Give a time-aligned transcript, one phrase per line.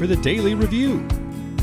[0.00, 1.06] for the Daley Review,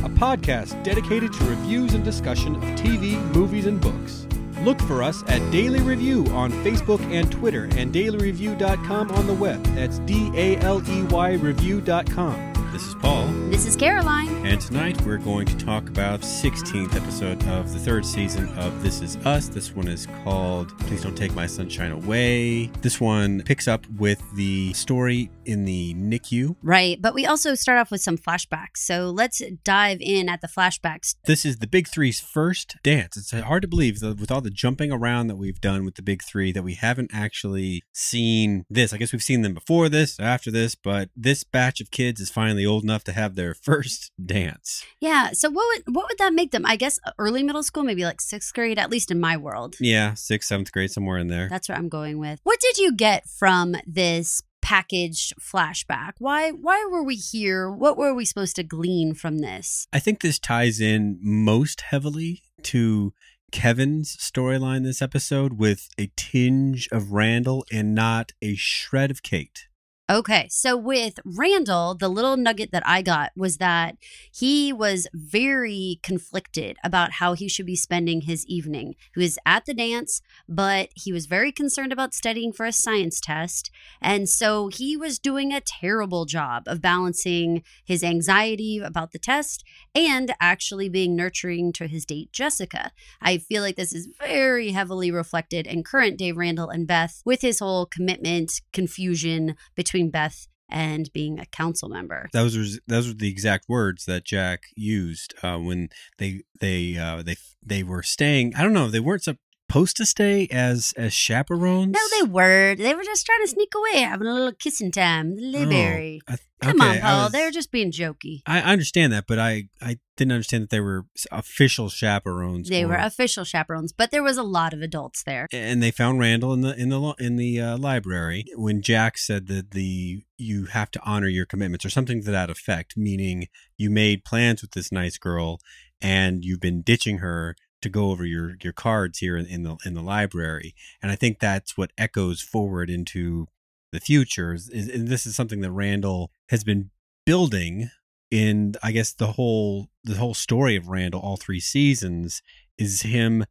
[0.03, 4.27] a podcast dedicated to reviews and discussion of TV, movies, and books.
[4.61, 9.63] Look for us at Daley Review on Facebook and Twitter and daleyreview.com on the web.
[9.73, 12.69] That's D A L E Y review.com.
[12.71, 13.25] This is Paul.
[13.57, 14.45] This is Caroline.
[14.45, 18.83] And tonight we're going to talk about the 16th episode of the third season of
[18.83, 19.49] This Is Us.
[19.49, 22.67] This one is called Please Don't Take My Sunshine Away.
[22.81, 26.55] This one picks up with the story in the NICU.
[26.61, 27.01] Right.
[27.01, 28.77] But we also start off with some flashbacks.
[28.77, 31.15] So let's dive in at the flashbacks.
[31.25, 33.17] This is the Big Three's first dance.
[33.17, 36.03] It's hard to believe that with all the jumping around that we've done with the
[36.03, 38.93] Big Three that we haven't actually seen this.
[38.93, 42.29] I guess we've seen them before this, after this, but this batch of kids is
[42.29, 44.83] finally old enough to have their first dance.
[44.99, 45.31] Yeah.
[45.33, 46.65] So what would what would that make them?
[46.65, 49.75] I guess uh, early middle school, maybe like sixth grade, at least in my world.
[49.79, 51.49] Yeah, sixth, seventh grade, somewhere in there.
[51.49, 52.39] That's what I'm going with.
[52.43, 56.13] What did you get from this packaged flashback?
[56.19, 57.71] Why why were we here?
[57.71, 59.87] What were we supposed to glean from this?
[59.93, 63.13] I think this ties in most heavily to
[63.51, 69.67] Kevin's storyline this episode with a tinge of Randall and not a shred of Kate.
[70.09, 73.97] Okay, so with Randall, the little nugget that I got was that
[74.33, 78.95] he was very conflicted about how he should be spending his evening.
[79.13, 83.19] He was at the dance, but he was very concerned about studying for a science
[83.19, 83.69] test.
[84.01, 89.65] And so he was doing a terrible job of balancing his anxiety about the test
[89.93, 92.93] and actually being nurturing to his date, Jessica.
[93.21, 97.41] I feel like this is very heavily reflected in current day Randall and Beth with
[97.41, 102.29] his whole commitment, confusion between between Beth and being a council member.
[102.33, 107.23] Those were those were the exact words that Jack used uh, when they they uh,
[107.23, 108.53] they they were staying.
[108.55, 108.89] I don't know.
[108.89, 109.23] They weren't
[109.69, 111.91] supposed to stay as as chaperones.
[111.93, 112.75] No, they were.
[112.75, 116.21] They were just trying to sneak away, having a little kissing time, the library.
[116.29, 117.23] Oh, Come okay, on, Paul.
[117.25, 118.41] Was, They're just being jokey.
[118.47, 122.69] I understand that, but I I didn't understand that they were official chaperones.
[122.69, 125.47] They or, were official chaperones, but there was a lot of adults there.
[125.51, 129.47] And they found Randall in the in the in the uh, library when Jack said
[129.47, 133.91] that the you have to honor your commitments or something to that effect, meaning you
[133.91, 135.59] made plans with this nice girl
[136.01, 137.55] and you've been ditching her
[137.87, 140.75] to go over your your cards here in, in the in the library.
[141.01, 143.47] And I think that's what echoes forward into
[143.91, 144.51] the future.
[144.73, 146.91] And this is something that Randall has been
[147.25, 147.89] building
[148.29, 152.41] in I guess the whole the whole story of Randall all three seasons
[152.77, 153.45] is him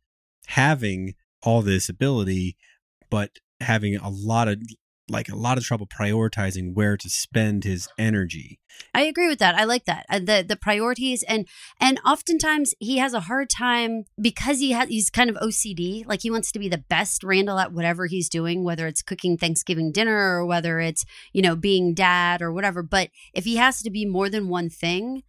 [0.48, 2.56] having all this ability
[3.10, 4.60] but having a lot of
[5.08, 8.58] like a lot of trouble prioritizing where to spend his energy.
[8.94, 9.54] I agree with that.
[9.54, 10.06] I like that.
[10.10, 11.46] The the priorities and
[11.80, 16.22] and oftentimes he has a hard time because he has he's kind of OCD, like
[16.22, 19.92] he wants to be the best Randall at whatever he's doing, whether it's cooking Thanksgiving
[19.92, 23.90] dinner or whether it's, you know, being dad or whatever, but if he has to
[23.90, 25.22] be more than one thing,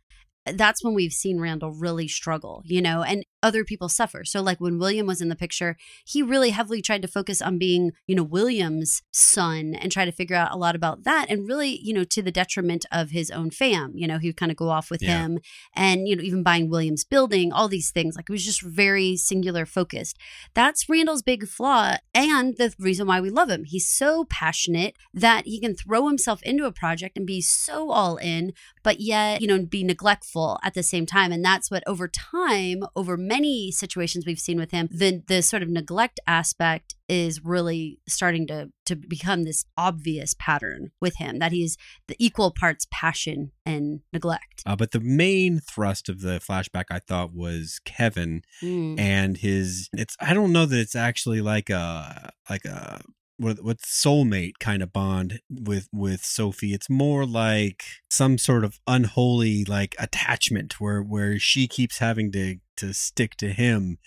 [0.56, 4.24] that's when we've seen Randall really struggle, you know, and other people suffer.
[4.26, 7.58] So, like when William was in the picture, he really heavily tried to focus on
[7.58, 11.28] being, you know, William's son and try to figure out a lot about that.
[11.30, 14.38] And really, you know, to the detriment of his own fam, you know, he would
[14.38, 15.20] kind of go off with yeah.
[15.20, 15.40] him
[15.76, 18.16] and, you know, even buying William's building, all these things.
[18.16, 20.18] Like it was just very singular focused.
[20.54, 23.66] That's Randall's big flaw and the reason why we love him.
[23.66, 28.18] He's so passionate that he can throw himself into a project and be so all
[28.18, 28.54] in,
[28.84, 31.32] but yet, you know, be neglectful at the same time.
[31.32, 35.64] And that's what over time, over many situations we've seen with him, the the sort
[35.64, 41.52] of neglect aspect is really starting to to become this obvious pattern with him that
[41.52, 41.78] he's
[42.08, 44.64] the equal parts passion and neglect.
[44.66, 49.00] Uh, but the main thrust of the flashback I thought was Kevin mm.
[49.00, 53.02] and his it's I don't know that it's actually like a like a
[53.40, 56.74] with with soulmate kind of bond with with Sophie.
[56.74, 62.58] It's more like some sort of unholy like attachment where where she keeps having to
[62.78, 63.98] to stick to him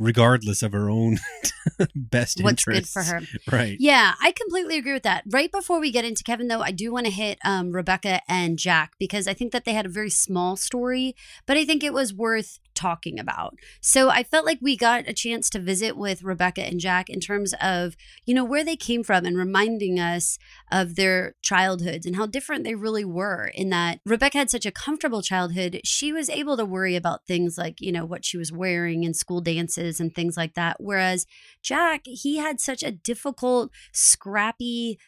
[0.00, 1.18] regardless of her own
[1.94, 2.94] best What's interests.
[2.94, 3.20] good for her.
[3.52, 3.76] Right.
[3.78, 5.24] Yeah, I completely agree with that.
[5.30, 8.58] Right before we get into Kevin, though, I do want to hit um, Rebecca and
[8.58, 11.14] Jack because I think that they had a very small story,
[11.46, 13.54] but I think it was worth talking about.
[13.80, 17.20] So I felt like we got a chance to visit with Rebecca and Jack in
[17.20, 20.38] terms of, you know, where they came from and reminding us
[20.72, 24.72] of their childhoods and how different they really were in that Rebecca had such a
[24.72, 25.80] comfortable childhood.
[25.84, 29.12] She was able to worry about things like, you know, what she was wearing in
[29.12, 30.78] school dances and things like that.
[30.80, 31.26] Whereas
[31.62, 34.98] Jack, he had such a difficult, scrappy,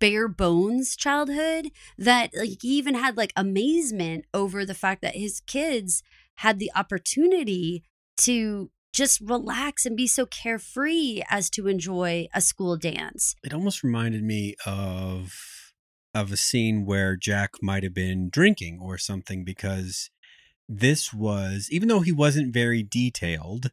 [0.00, 5.40] bare bones childhood that like he even had like amazement over the fact that his
[5.40, 6.02] kids
[6.38, 7.82] had the opportunity
[8.16, 13.34] to just relax and be so carefree as to enjoy a school dance.
[13.44, 15.34] It almost reminded me of
[16.14, 20.10] of a scene where Jack might have been drinking or something because
[20.68, 23.70] this was even though he wasn't very detailed,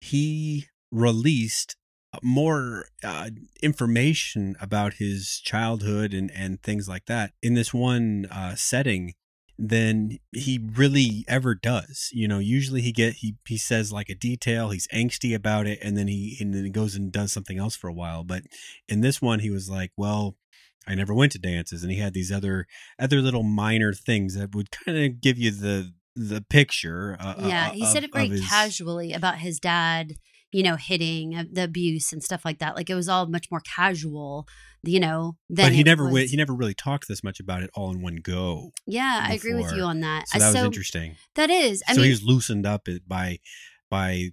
[0.00, 1.76] he released
[2.22, 3.30] more uh,
[3.62, 9.14] information about his childhood and and things like that in this one uh, setting
[9.64, 12.10] than he really ever does.
[12.12, 15.78] You know, usually he get he he says like a detail, he's angsty about it,
[15.80, 18.24] and then he and then he goes and does something else for a while.
[18.24, 18.42] But
[18.88, 20.36] in this one, he was like, well.
[20.84, 22.66] I never went to dances, and he had these other
[22.98, 27.16] other little minor things that would kind of give you the the picture.
[27.20, 30.14] Uh, yeah, uh, he of- said it very his- casually about his dad,
[30.52, 32.76] you know, hitting uh, the abuse and stuff like that.
[32.76, 34.46] Like it was all much more casual,
[34.82, 35.36] you know.
[35.48, 38.02] Than But he never was- he never really talked this much about it all in
[38.02, 38.72] one go.
[38.86, 40.28] Yeah, I agree with you on that.
[40.28, 41.16] So Uh, that was interesting.
[41.34, 41.82] That is.
[41.88, 43.38] I so mean, he was loosened up by
[43.90, 44.30] by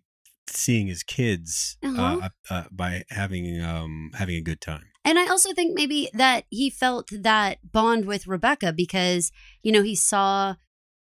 [0.48, 2.22] seeing his kids Uh-huh.
[2.24, 4.86] uh, uh, by having um having a good time.
[5.06, 9.32] And I also think maybe that he felt that bond with Rebecca because,
[9.64, 10.56] you know, he saw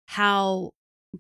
[0.07, 0.73] how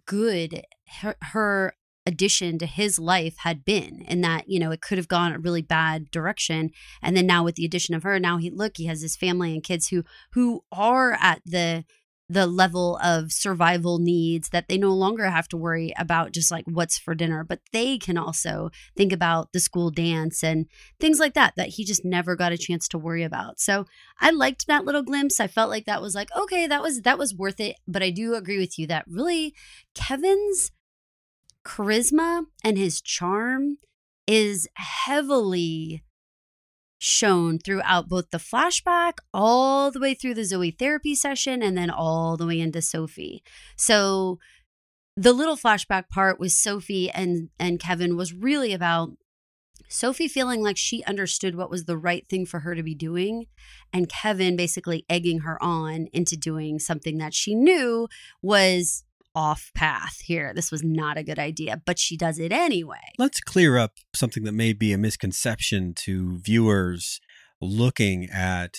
[0.06, 0.62] good
[1.00, 1.74] her, her
[2.06, 5.38] addition to his life had been and that, you know, it could have gone a
[5.38, 6.70] really bad direction.
[7.02, 9.52] And then now with the addition of her, now he look, he has his family
[9.52, 11.84] and kids who who are at the
[12.28, 16.64] the level of survival needs that they no longer have to worry about just like
[16.66, 20.66] what's for dinner, but they can also think about the school dance and
[20.98, 23.60] things like that that he just never got a chance to worry about.
[23.60, 23.86] So
[24.20, 25.38] I liked that little glimpse.
[25.38, 27.76] I felt like that was like okay, that was that was worth it.
[27.86, 29.54] But I do agree with you that really
[29.94, 30.72] Kevin's
[31.66, 33.78] charisma and his charm
[34.26, 36.02] is heavily
[36.98, 41.90] shown throughout both the flashback all the way through the Zoe therapy session and then
[41.90, 43.42] all the way into Sophie.
[43.76, 44.38] So
[45.16, 49.10] the little flashback part with Sophie and and Kevin was really about
[49.88, 53.46] Sophie feeling like she understood what was the right thing for her to be doing,
[53.92, 58.08] and Kevin basically egging her on into doing something that she knew
[58.42, 59.04] was
[59.36, 60.52] off path here.
[60.54, 63.12] This was not a good idea, but she does it anyway.
[63.18, 67.20] Let's clear up something that may be a misconception to viewers
[67.60, 68.78] looking at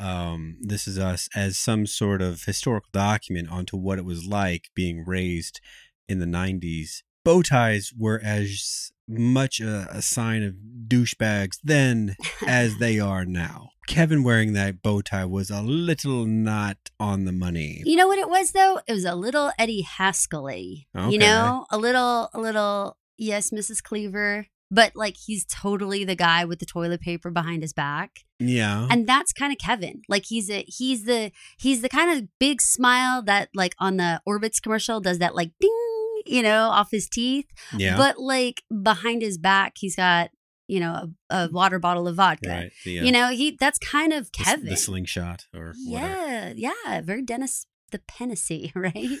[0.00, 4.70] um, This Is Us as some sort of historical document onto what it was like
[4.74, 5.60] being raised
[6.08, 7.02] in the 90s.
[7.24, 10.54] Bow ties were as much a, a sign of
[10.86, 12.16] douchebags then
[12.46, 13.70] as they are now.
[13.88, 17.82] Kevin wearing that bow tie was a little not on the money.
[17.84, 18.80] You know what it was though?
[18.86, 20.84] It was a little Eddie Haskell Okay.
[20.94, 22.96] You know, a little, a little.
[23.16, 23.82] Yes, Mrs.
[23.82, 28.86] Cleaver, but like he's totally the guy with the toilet paper behind his back, Yeah.
[28.90, 30.02] and that's kind of Kevin.
[30.08, 34.20] Like he's a he's the he's the kind of big smile that like on the
[34.28, 37.46] Orbitz commercial does that like ding, you know, off his teeth.
[37.76, 37.96] yeah.
[37.96, 40.30] But like behind his back, he's got
[40.68, 42.48] you know a, a water bottle of vodka.
[42.48, 42.72] right.
[42.84, 44.66] The, uh, You know, he that's kind of Kevin.
[44.66, 46.16] The, slingshot or whatever.
[46.16, 49.18] Yeah, yeah, very Dennis the Menace, right?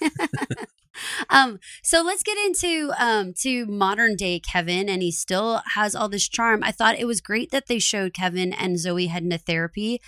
[1.30, 6.08] um, so let's get into um to modern day Kevin, and he still has all
[6.08, 6.62] this charm.
[6.64, 10.00] I thought it was great that they showed Kevin and Zoe heading to therapy.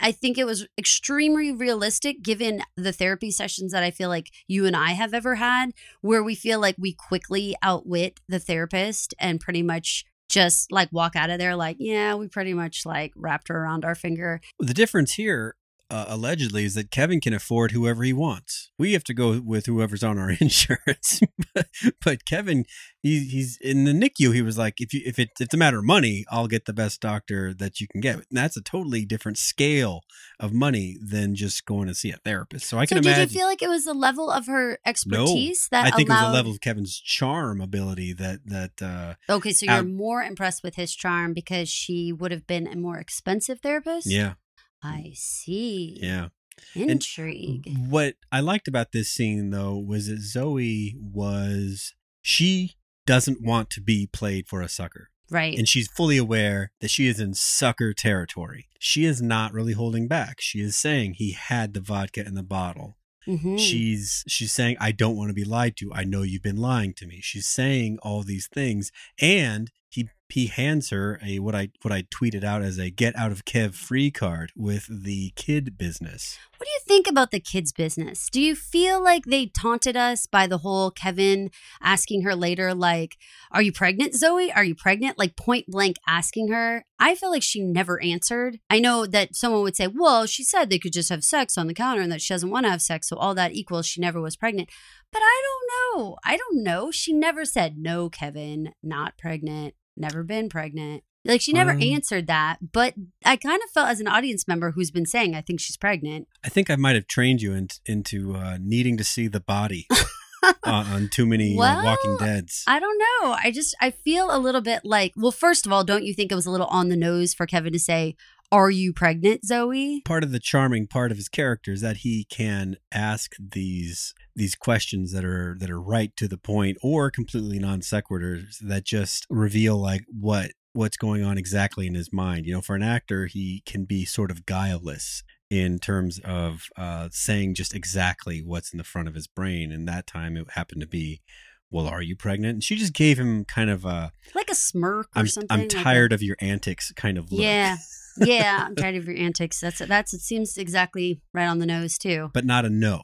[0.00, 4.64] I think it was extremely realistic given the therapy sessions that I feel like you
[4.64, 9.38] and I have ever had, where we feel like we quickly outwit the therapist and
[9.38, 13.48] pretty much just like walk out of there like, yeah, we pretty much like wrapped
[13.48, 14.40] her around our finger.
[14.58, 15.56] The difference here,
[15.92, 18.70] uh, allegedly, is that Kevin can afford whoever he wants.
[18.78, 21.20] We have to go with whoever's on our insurance.
[21.54, 21.66] but,
[22.02, 22.64] but Kevin,
[23.02, 24.34] he, he's in the NICU.
[24.34, 26.64] He was like, if you if it, if it's a matter of money, I'll get
[26.64, 28.14] the best doctor that you can get.
[28.14, 30.00] And that's a totally different scale
[30.40, 32.66] of money than just going to see a therapist.
[32.66, 33.28] So I can so imagine.
[33.28, 36.22] did you feel like it was the level of her expertise that I think allowed?
[36.22, 39.86] it was a level of Kevin's charm ability that that uh, okay, so you're out-
[39.86, 44.06] more impressed with his charm because she would have been a more expensive therapist.
[44.06, 44.34] yeah
[44.82, 45.98] I see.
[46.02, 46.28] yeah.
[46.74, 47.68] Intrigue.
[47.88, 52.74] What I liked about this scene though was that Zoe was she
[53.06, 55.08] doesn't want to be played for a sucker.
[55.30, 55.56] right.
[55.58, 58.66] And she's fully aware that she is in sucker territory.
[58.78, 60.40] She is not really holding back.
[60.40, 62.98] She is saying he had the vodka in the bottle.
[63.26, 63.58] Mhm.
[63.58, 65.92] She's she's saying I don't want to be lied to.
[65.92, 67.20] I know you've been lying to me.
[67.22, 72.02] She's saying all these things and he he hands her a what I what I
[72.02, 76.38] tweeted out as a get out of Kev free card with the kid business.
[76.56, 78.28] What do you think about the kids' business?
[78.30, 81.50] Do you feel like they taunted us by the whole Kevin
[81.82, 83.16] asking her later, like,
[83.50, 84.52] Are you pregnant, Zoe?
[84.52, 85.18] Are you pregnant?
[85.18, 86.84] Like point blank asking her.
[86.98, 88.60] I feel like she never answered.
[88.70, 91.66] I know that someone would say, Well, she said they could just have sex on
[91.66, 93.08] the counter and that she doesn't want to have sex.
[93.08, 94.70] So all that equals she never was pregnant.
[95.12, 96.16] But I don't know.
[96.24, 96.90] I don't know.
[96.90, 101.02] She never said, No, Kevin, not pregnant, never been pregnant.
[101.24, 102.94] Like she never Um, answered that, but
[103.24, 106.26] I kind of felt as an audience member who's been saying, I think she's pregnant.
[106.44, 109.86] I think I might have trained you in, into uh, needing to see the body
[110.42, 112.64] uh, on too many uh, Walking Deads.
[112.66, 113.36] I don't know.
[113.40, 116.32] I just, I feel a little bit like, well, first of all, don't you think
[116.32, 118.16] it was a little on the nose for Kevin to say,
[118.52, 120.02] Are you pregnant, Zoe?
[120.04, 124.54] part of the charming part of his character is that he can ask these these
[124.54, 129.26] questions that are that are right to the point or completely non sequiturs that just
[129.30, 132.44] reveal like what what's going on exactly in his mind.
[132.44, 137.08] You know, for an actor, he can be sort of guileless in terms of uh,
[137.10, 139.72] saying just exactly what's in the front of his brain.
[139.72, 141.22] And that time, it happened to be,
[141.70, 145.06] "Well, are you pregnant?" And she just gave him kind of a Like a smirk
[145.16, 145.48] or "I'm something.
[145.50, 147.40] I'm like tired of your antics" kind of look.
[147.40, 147.76] Yeah.
[148.18, 149.60] yeah, I'm tired of your antics.
[149.60, 152.30] That's that's it seems exactly right on the nose too.
[152.32, 153.02] but not a no.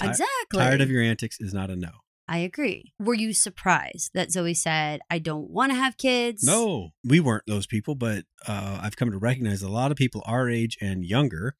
[0.00, 0.60] Ti- exactly.
[0.60, 1.90] Tired of your antics is not a no.
[2.30, 2.92] I agree.
[2.98, 6.44] Were you surprised that Zoe said, "I don't want to have kids"?
[6.44, 10.22] No, we weren't those people, but uh, I've come to recognize a lot of people
[10.26, 11.56] our age and younger,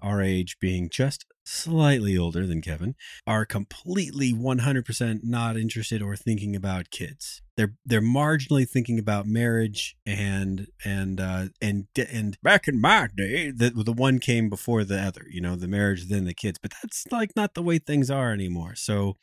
[0.00, 2.94] our age being just slightly older than Kevin,
[3.26, 7.42] are completely 100% not interested or thinking about kids.
[7.58, 13.50] They're they're marginally thinking about marriage and and uh, and and back in my day,
[13.50, 15.26] the the one came before the other.
[15.28, 16.60] You know, the marriage then the kids.
[16.62, 18.76] But that's like not the way things are anymore.
[18.76, 19.16] So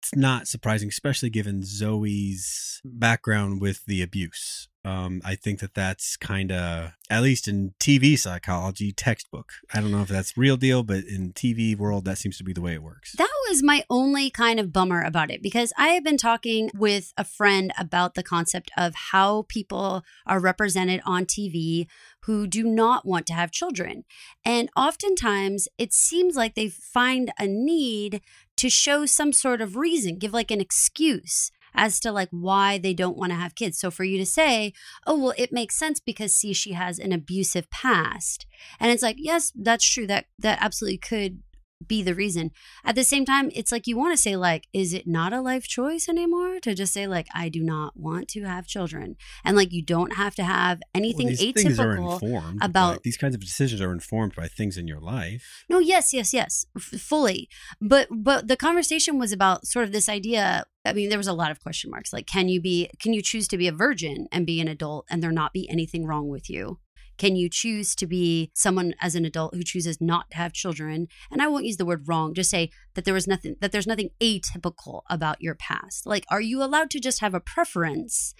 [0.00, 4.68] it's not surprising, especially given Zoe's background with the abuse.
[4.82, 9.52] Um, I think that that's kind of, at least in TV psychology, textbook.
[9.74, 12.54] I don't know if that's real deal, but in TV world, that seems to be
[12.54, 13.12] the way it works.
[13.18, 17.12] That was my only kind of bummer about it because I have been talking with
[17.18, 21.86] a friend about the concept of how people are represented on TV
[22.22, 24.04] who do not want to have children.
[24.46, 28.22] And oftentimes it seems like they find a need
[28.60, 32.92] to show some sort of reason, give like an excuse as to like why they
[32.92, 33.78] don't want to have kids.
[33.78, 34.74] So for you to say,
[35.06, 38.44] "Oh, well, it makes sense because see she has an abusive past."
[38.78, 40.06] And it's like, "Yes, that's true.
[40.06, 41.42] That that absolutely could
[41.86, 42.50] be the reason."
[42.84, 45.40] At the same time, it's like you want to say like, "Is it not a
[45.40, 49.56] life choice anymore?" To just say like, "I do not want to have children." And
[49.56, 53.16] like you don't have to have anything Well, these things are atypical informed about- these
[53.16, 55.64] kinds of decisions are informed by things in your life.
[55.68, 57.48] No, yes, yes, yes, f- fully.
[57.80, 60.64] But but the conversation was about sort of this idea.
[60.84, 62.12] I mean, there was a lot of question marks.
[62.12, 62.88] Like, can you be?
[63.00, 65.68] Can you choose to be a virgin and be an adult, and there not be
[65.68, 66.78] anything wrong with you?
[67.20, 71.06] Can you choose to be someone as an adult who chooses not to have children?
[71.30, 72.32] And I won't use the word wrong.
[72.32, 73.56] Just say that there was nothing.
[73.60, 76.06] That there's nothing atypical about your past.
[76.06, 78.34] Like, are you allowed to just have a preference?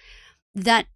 [0.54, 0.86] that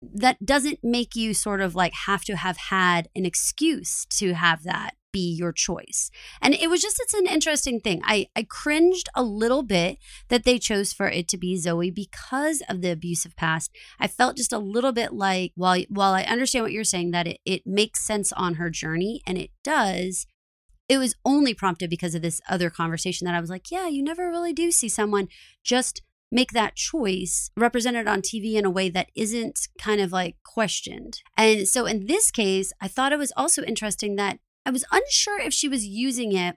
[0.00, 4.62] that doesn't make you sort of like have to have had an excuse to have
[4.64, 6.10] that be your choice.
[6.42, 8.02] And it was just it's an interesting thing.
[8.04, 12.62] I I cringed a little bit that they chose for it to be Zoe because
[12.68, 13.70] of the abusive past.
[14.00, 17.28] I felt just a little bit like while while I understand what you're saying that
[17.28, 20.26] it it makes sense on her journey and it does
[20.88, 24.02] it was only prompted because of this other conversation that I was like, yeah, you
[24.02, 25.28] never really do see someone
[25.62, 26.02] just
[26.34, 31.20] make that choice represented on TV in a way that isn't kind of like questioned.
[31.38, 35.40] And so in this case, I thought it was also interesting that I was unsure
[35.40, 36.56] if she was using it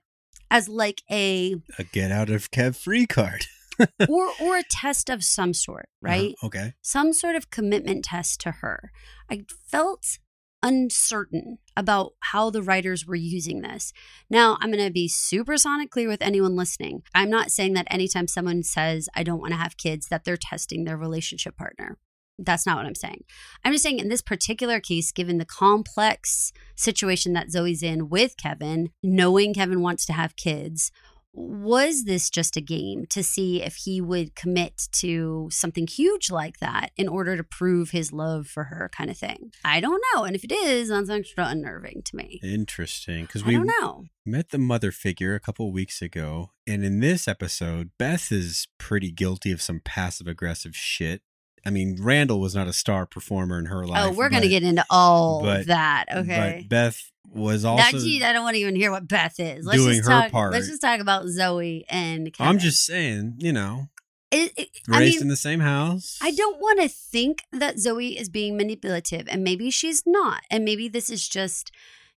[0.49, 3.45] as like a A get out of Kev free card.
[4.09, 6.33] or or a test of some sort, right?
[6.37, 6.47] Uh-huh.
[6.47, 6.73] Okay.
[6.81, 8.91] some sort of commitment test to her.
[9.29, 10.17] I felt
[10.63, 13.93] uncertain about how the writers were using this.
[14.29, 17.03] Now, I'm going to be supersonic clear with anyone listening.
[17.13, 20.37] I'm not saying that anytime someone says, I don't want to have kids, that they're
[20.37, 21.97] testing their relationship partner.
[22.37, 23.23] That's not what I'm saying.
[23.63, 28.37] I'm just saying in this particular case, given the complex situation that Zoe's in with
[28.37, 30.91] Kevin, knowing Kevin wants to have kids,
[31.33, 36.57] was this just a game to see if he would commit to something huge like
[36.57, 40.23] that in order to prove his love for her kind of thing i don't know
[40.23, 43.25] and if it is that's extra unnerving to me Interesting.
[43.25, 46.51] Because we don't know met the mother figure a couple weeks ago.
[46.67, 51.21] And in this episode, Beth is pretty guilty of some passive aggressive shit.
[51.65, 54.05] I mean, Randall was not a star performer in her oh, life.
[54.05, 57.99] oh we're gonna get into all but- of that okay But Beth was also.
[57.99, 59.65] gee, I don't want to even hear what Beth is.
[59.65, 60.53] Let's doing just her talk, part.
[60.53, 62.49] Let's just talk about Zoe and Kevin.
[62.49, 63.89] I'm just saying, you know,
[64.31, 66.17] It- it- I raised mean, in the same house.
[66.21, 70.41] I don't want to think that Zoe is being manipulative, and maybe she's not.
[70.49, 71.69] And maybe this is just,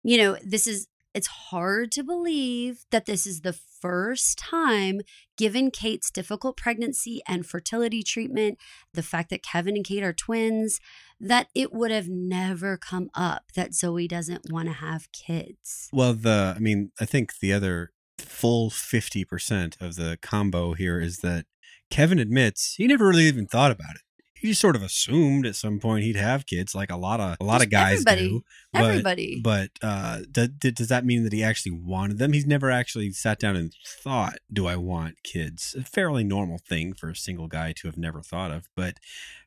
[0.02, 5.00] you know, this is, it's hard to believe that this is the first time,
[5.36, 8.58] given Kate's difficult pregnancy and fertility treatment,
[8.92, 10.80] the fact that Kevin and Kate are twins,
[11.20, 15.88] that it would have never come up that Zoe doesn't want to have kids.
[15.92, 21.00] Well, the I mean, I think the other full fifty percent of the combo here
[21.00, 21.46] is that
[21.90, 24.02] Kevin admits he never really even thought about it.
[24.40, 27.44] He sort of assumed at some point he'd have kids, like a lot of a
[27.44, 28.28] lot Just of guys everybody.
[28.28, 28.44] do.
[28.72, 29.40] But, Everybody.
[29.42, 32.32] But uh, does, does that mean that he actually wanted them?
[32.32, 36.92] He's never actually sat down and thought, "Do I want kids?" A fairly normal thing
[36.92, 38.98] for a single guy to have never thought of, but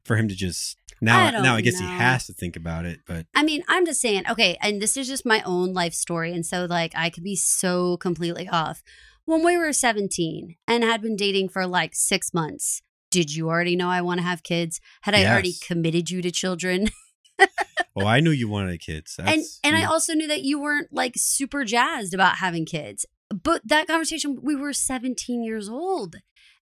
[0.03, 2.99] for him to just now, I now I guess he has to think about it.
[3.07, 6.31] But I mean, I'm just saying, okay, and this is just my own life story.
[6.33, 8.83] And so, like, I could be so completely off.
[9.25, 12.81] When we were 17 and had been dating for like six months,
[13.11, 14.79] did you already know I want to have kids?
[15.01, 16.89] Had I already committed you to children?
[17.95, 19.15] oh, I knew you wanted kids.
[19.19, 23.05] and That's, and I also knew that you weren't like super jazzed about having kids.
[23.29, 26.15] But that conversation, we were 17 years old.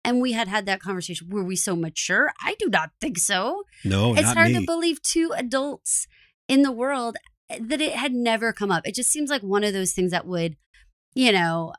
[0.04, 1.28] And we had had that conversation.
[1.30, 2.32] Were we so mature?
[2.40, 3.64] I do not think so.
[3.84, 4.60] no, it's hard me.
[4.60, 6.06] to believe two adults
[6.46, 7.16] in the world
[7.50, 8.86] eh, that it had never come up.
[8.86, 10.56] It just seems like one of those things that would,
[11.14, 11.72] you know,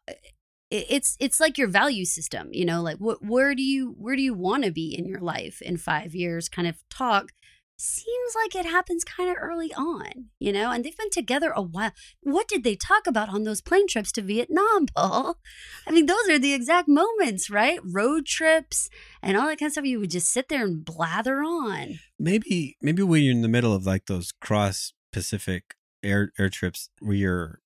[0.70, 2.50] it's it's like your value system.
[2.52, 5.22] You know, like what where do you where do you want to be in your
[5.22, 6.50] life in five years?
[6.50, 7.32] Kind of talk.
[7.80, 11.62] Seems like it happens kind of early on, you know, and they've been together a
[11.62, 11.92] while.
[12.22, 15.38] What did they talk about on those plane trips to Vietnam, Paul?
[15.86, 17.80] I mean, those are the exact moments, right?
[17.84, 18.90] Road trips
[19.22, 19.86] and all that kind of stuff.
[19.86, 22.00] You would just sit there and blather on.
[22.18, 26.90] maybe maybe when you're in the middle of like those cross Pacific air air trips
[27.00, 27.60] where your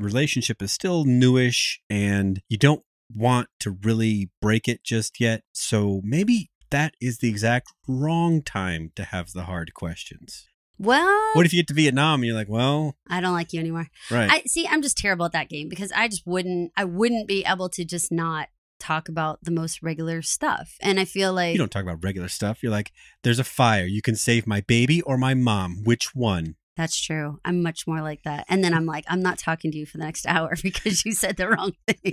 [0.00, 2.82] relationship is still newish and you don't
[3.14, 5.42] want to really break it just yet.
[5.52, 10.46] So maybe that is the exact wrong time to have the hard questions.
[10.78, 13.60] Well, What if you get to Vietnam and you're like, well, I don't like you
[13.60, 13.88] anymore.
[14.10, 14.30] right.
[14.30, 14.66] I see.
[14.66, 16.72] I'm just terrible at that game because I just wouldn't.
[16.76, 18.48] I wouldn't be able to just not
[18.78, 20.74] talk about the most regular stuff.
[20.82, 22.62] And I feel like you don't talk about regular stuff.
[22.62, 23.86] You're like, there's a fire.
[23.86, 25.82] You can save my baby or my mom.
[25.84, 26.56] Which one?
[26.76, 27.40] That's true.
[27.44, 28.44] I'm much more like that.
[28.48, 31.12] And then I'm like, I'm not talking to you for the next hour because you
[31.12, 32.12] said the wrong thing.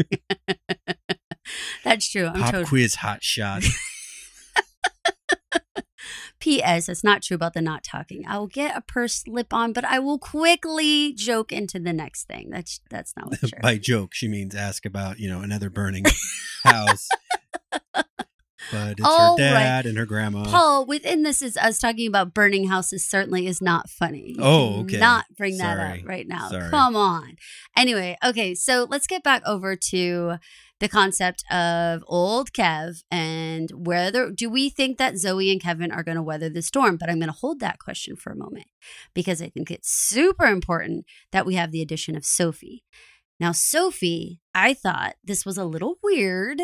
[1.83, 2.27] that's true.
[2.27, 2.65] I'm Pop totally.
[2.65, 3.63] quiz hot shot.
[6.39, 6.89] P.S.
[6.89, 8.25] It's not true about the not talking.
[8.27, 12.25] I will get a purse slip on, but I will quickly joke into the next
[12.25, 12.49] thing.
[12.49, 13.49] That's that's not true.
[13.61, 16.03] By joke, she means ask about, you know, another burning
[16.65, 17.07] house.
[18.71, 19.59] But it's All her right.
[19.59, 20.45] dad and her grandma.
[20.45, 24.33] Paul, within this is us talking about burning houses certainly is not funny.
[24.37, 24.97] You Oh, okay.
[24.97, 26.01] Not bring that Sorry.
[26.01, 26.49] up right now.
[26.49, 26.69] Sorry.
[26.69, 27.35] Come on.
[27.77, 30.35] Anyway, okay, so let's get back over to
[30.79, 36.03] the concept of old Kev and whether do we think that Zoe and Kevin are
[36.03, 36.97] going to weather the storm?
[36.97, 38.67] But I'm going to hold that question for a moment
[39.13, 42.83] because I think it's super important that we have the addition of Sophie.
[43.39, 46.61] Now, Sophie, I thought this was a little weird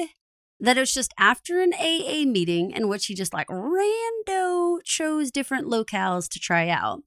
[0.60, 5.32] that it was just after an AA meeting in which he just like rando chose
[5.32, 7.02] different locales to try out.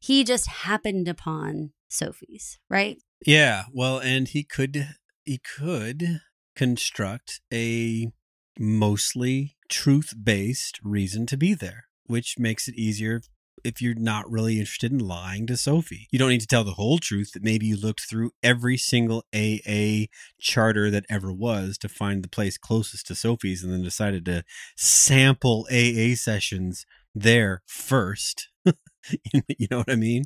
[0.00, 2.98] He just happened upon Sophie's, right?
[3.26, 4.88] Yeah, well, and he could
[5.24, 6.20] he could
[6.54, 8.12] construct a
[8.58, 13.22] mostly truth-based reason to be there, which makes it easier
[13.62, 16.08] if you're not really interested in lying to Sophie.
[16.10, 19.24] You don't need to tell the whole truth that maybe you looked through every single
[19.34, 20.06] AA
[20.40, 24.44] charter that ever was to find the place closest to Sophie's and then decided to
[24.76, 28.48] sample AA sessions there first.
[28.64, 30.24] you know what I mean?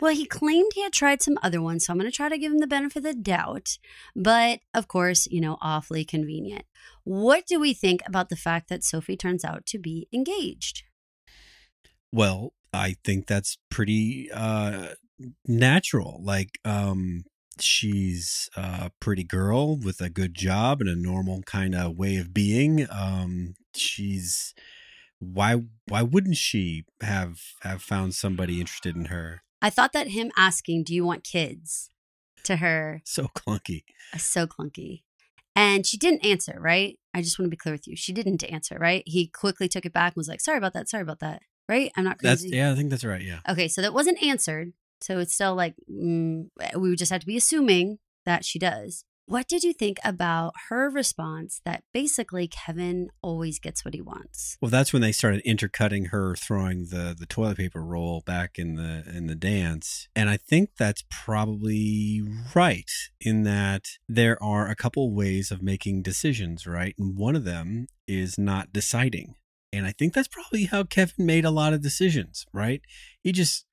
[0.00, 2.38] Well, he claimed he had tried some other ones, so I'm going to try to
[2.38, 3.78] give him the benefit of the doubt.
[4.14, 6.64] But of course, you know, awfully convenient.
[7.04, 10.84] What do we think about the fact that Sophie turns out to be engaged?
[12.12, 14.94] Well, I think that's pretty uh
[15.46, 16.20] natural.
[16.22, 17.24] Like um
[17.60, 22.32] she's a pretty girl with a good job and a normal kind of way of
[22.32, 22.86] being.
[22.90, 24.54] Um she's
[25.18, 29.42] why why wouldn't she have have found somebody interested in her?
[29.60, 31.90] I thought that him asking, Do you want kids?
[32.44, 33.82] to her So clunky.
[34.16, 35.02] so clunky.
[35.56, 36.98] And she didn't answer, right?
[37.12, 37.96] I just want to be clear with you.
[37.96, 39.02] She didn't answer, right?
[39.06, 41.92] He quickly took it back and was like, sorry about that, sorry about that, right?
[41.96, 42.56] I'm not That's crazy.
[42.56, 43.40] yeah, I think that's right, yeah.
[43.48, 44.72] Okay, so that wasn't answered.
[45.00, 49.04] So it's still like, mm, we would just have to be assuming that she does.
[49.26, 54.56] What did you think about her response that basically Kevin always gets what he wants?
[54.62, 58.76] Well, that's when they started intercutting her throwing the the toilet paper roll back in
[58.76, 60.08] the in the dance.
[60.16, 62.22] And I think that's probably
[62.54, 66.94] right in that there are a couple ways of making decisions, right?
[66.98, 69.34] And one of them is not deciding.
[69.72, 72.80] And I think that's probably how Kevin made a lot of decisions, right?
[73.22, 73.66] He just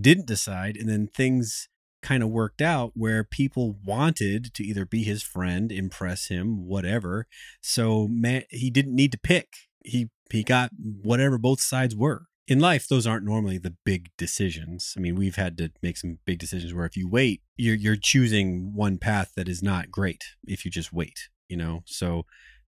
[0.00, 1.68] didn't decide and then things
[2.02, 7.26] kind of worked out where people wanted to either be his friend, impress him, whatever.
[7.62, 9.48] So man, he didn't need to pick.
[9.84, 10.70] He he got
[11.02, 12.26] whatever both sides were.
[12.48, 14.94] In life, those aren't normally the big decisions.
[14.96, 17.96] I mean, we've had to make some big decisions where if you wait, you're you're
[17.96, 21.82] choosing one path that is not great if you just wait, you know.
[21.86, 22.24] So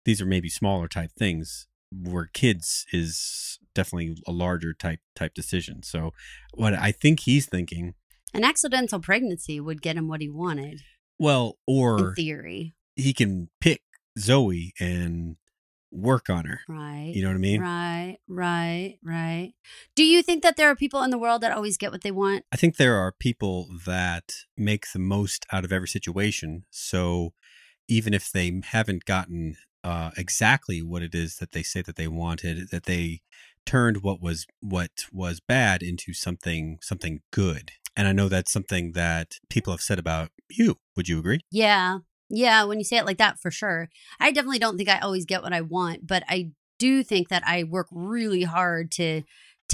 [0.05, 1.67] these are maybe smaller type things,
[2.01, 5.83] where kids is definitely a larger type type decision.
[5.83, 6.11] So
[6.53, 7.93] what I think he's thinking,
[8.33, 10.81] An accidental pregnancy would get him what he wanted,
[11.19, 12.75] well, in or theory.
[12.95, 13.81] he can pick
[14.19, 15.35] Zoe and
[15.91, 16.61] work on her.
[16.67, 17.11] Right.
[17.13, 17.61] You know what I mean?
[17.61, 19.53] Right, right, right.
[19.95, 22.11] Do you think that there are people in the world that always get what they
[22.11, 22.45] want?
[22.51, 26.65] I think there are people that make the most out of every situation.
[26.71, 27.33] So
[27.87, 32.07] even if they haven't gotten uh, exactly what it is that they say that they
[32.07, 33.21] wanted, that they
[33.65, 37.71] turned what was what was bad into something something good.
[37.95, 40.77] And I know that's something that people have said about you.
[40.95, 41.41] Would you agree?
[41.51, 41.99] Yeah.
[42.29, 43.89] Yeah, when you say it like that, for sure.
[44.19, 47.43] I definitely don't think I always get what I want, but I do think that
[47.45, 49.21] I work really hard to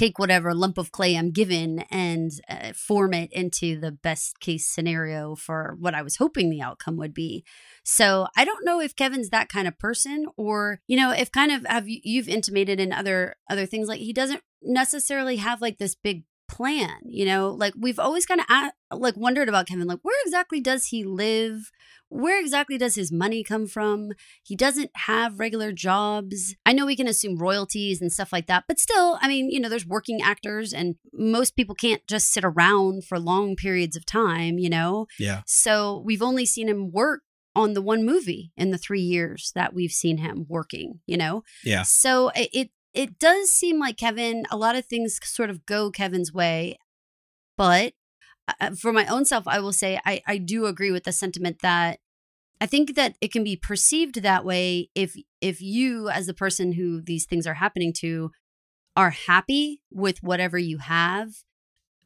[0.00, 4.66] take whatever lump of clay I'm given and uh, form it into the best case
[4.66, 7.44] scenario for what I was hoping the outcome would be.
[7.84, 11.52] So I don't know if Kevin's that kind of person, or you know, if kind
[11.52, 15.78] of have you, you've intimated in other other things like he doesn't necessarily have like
[15.78, 16.98] this big plan.
[17.06, 20.86] You know, like we've always kind of like wondered about Kevin, like where exactly does
[20.86, 21.70] he live?
[22.08, 24.10] Where exactly does his money come from?
[24.42, 26.56] He doesn't have regular jobs.
[26.66, 29.60] I know we can assume royalties and stuff like that, but still, I mean, you
[29.60, 34.04] know, there's working actors and most people can't just sit around for long periods of
[34.06, 35.06] time, you know?
[35.20, 35.42] Yeah.
[35.46, 37.22] So we've only seen him work
[37.54, 41.44] on the one movie in the three years that we've seen him working, you know?
[41.64, 41.82] Yeah.
[41.82, 46.32] So it, it does seem like Kevin, a lot of things sort of go Kevin's
[46.32, 46.78] way,
[47.56, 47.94] but
[48.60, 51.60] uh, for my own self, I will say I, I do agree with the sentiment
[51.62, 52.00] that
[52.60, 56.72] I think that it can be perceived that way if if you, as the person
[56.72, 58.30] who these things are happening to,
[58.96, 61.30] are happy with whatever you have,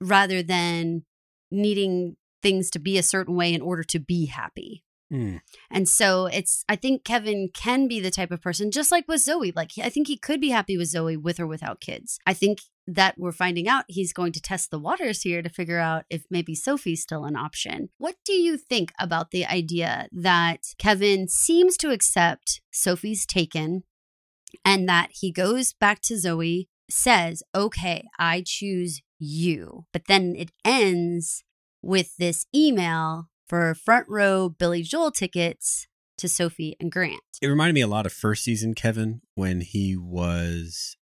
[0.01, 1.05] rather than
[1.51, 4.85] needing things to be a certain way in order to be happy.
[5.15, 5.37] Hmm.
[5.71, 9.21] And so it's, I think Kevin can be the type of person, just like with
[9.21, 9.53] Zoe.
[9.55, 12.19] Like, I think he could be happy with Zoe with or without kids.
[12.27, 15.79] I think that we're finding out he's going to test the waters here to figure
[15.79, 17.91] out if maybe Sophie's still an option.
[17.97, 23.85] What do you think about the idea that Kevin seems to accept Sophie's taken
[24.65, 29.87] and that he goes back to Zoe, says, okay, I choose you.
[29.93, 31.45] But then it ends
[31.83, 35.87] with this email for front row Billy Joel tickets
[36.19, 37.21] to Sophie and Grant.
[37.43, 40.97] It reminded me a lot of first season Kevin when he was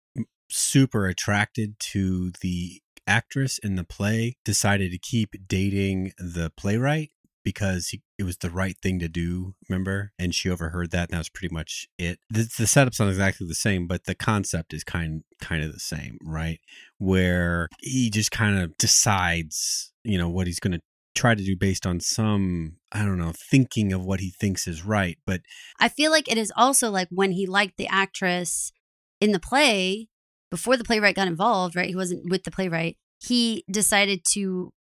[0.50, 7.10] super attracted to the actress in the play, decided to keep dating the playwright
[7.44, 10.12] because he, it was the right thing to do, remember?
[10.18, 12.20] And she overheard that, and that was pretty much it.
[12.30, 15.80] The, the setup's not exactly the same, but the concept is kind kind of the
[15.80, 16.60] same, right?
[16.98, 20.80] Where he just kind of decides, you know, what he's going to
[21.14, 24.84] try to do based on some I don't know thinking of what he thinks is
[24.84, 25.40] right, but
[25.78, 28.72] I feel like it is also like when he liked the actress
[29.20, 30.08] in the play
[30.50, 31.88] before the playwright got involved, right?
[31.88, 32.96] He wasn't with the playwright.
[33.18, 34.72] He decided to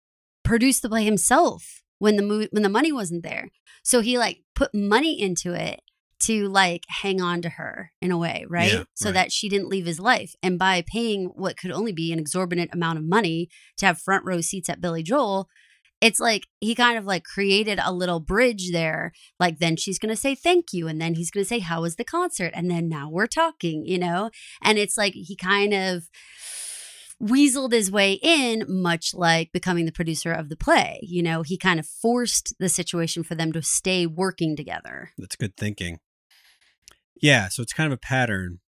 [0.44, 3.48] produce the play himself when the mo- when the money wasn't there.
[3.82, 5.80] So he like put money into it
[6.20, 8.72] to like hang on to her in a way, right?
[8.72, 9.14] Yeah, so right.
[9.14, 10.34] that she didn't leave his life.
[10.42, 14.24] And by paying what could only be an exorbitant amount of money to have front
[14.24, 15.48] row seats at Billy Joel,
[16.00, 19.12] it's like he kind of like created a little bridge there.
[19.38, 20.88] Like then she's going to say thank you.
[20.88, 22.52] And then he's going to say, How was the concert?
[22.54, 24.30] And then now we're talking, you know?
[24.62, 26.08] And it's like he kind of
[27.22, 31.00] weaseled his way in, much like becoming the producer of the play.
[31.02, 35.10] You know, he kind of forced the situation for them to stay working together.
[35.18, 35.98] That's good thinking.
[37.20, 38.60] Yeah, so it's kind of a pattern,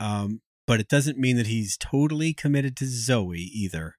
[0.00, 3.94] um, but it doesn't mean that he's totally committed to Zoe either.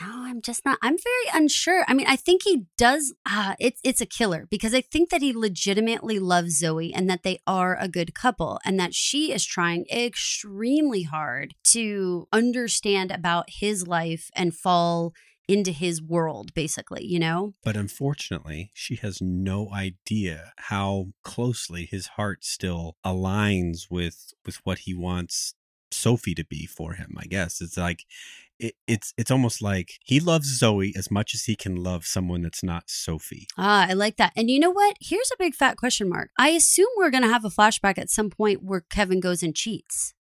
[0.00, 0.78] No, I'm just not.
[0.82, 1.84] I'm very unsure.
[1.88, 3.14] I mean, I think he does.
[3.28, 7.22] Uh, it's it's a killer because I think that he legitimately loves Zoe and that
[7.22, 13.46] they are a good couple and that she is trying extremely hard to understand about
[13.48, 15.12] his life and fall
[15.48, 17.04] into his world, basically.
[17.04, 17.54] You know.
[17.64, 24.80] But unfortunately, she has no idea how closely his heart still aligns with with what
[24.80, 25.54] he wants
[25.92, 27.14] Sophie to be for him.
[27.18, 28.04] I guess it's like
[28.62, 32.42] it, it's it's almost like he loves Zoe as much as he can love someone
[32.42, 33.46] that's not Sophie.
[33.58, 34.32] Ah, I like that.
[34.36, 34.96] And you know what?
[35.00, 36.30] Here's a big fat question mark.
[36.38, 39.54] I assume we're going to have a flashback at some point where Kevin goes and
[39.54, 40.14] cheats,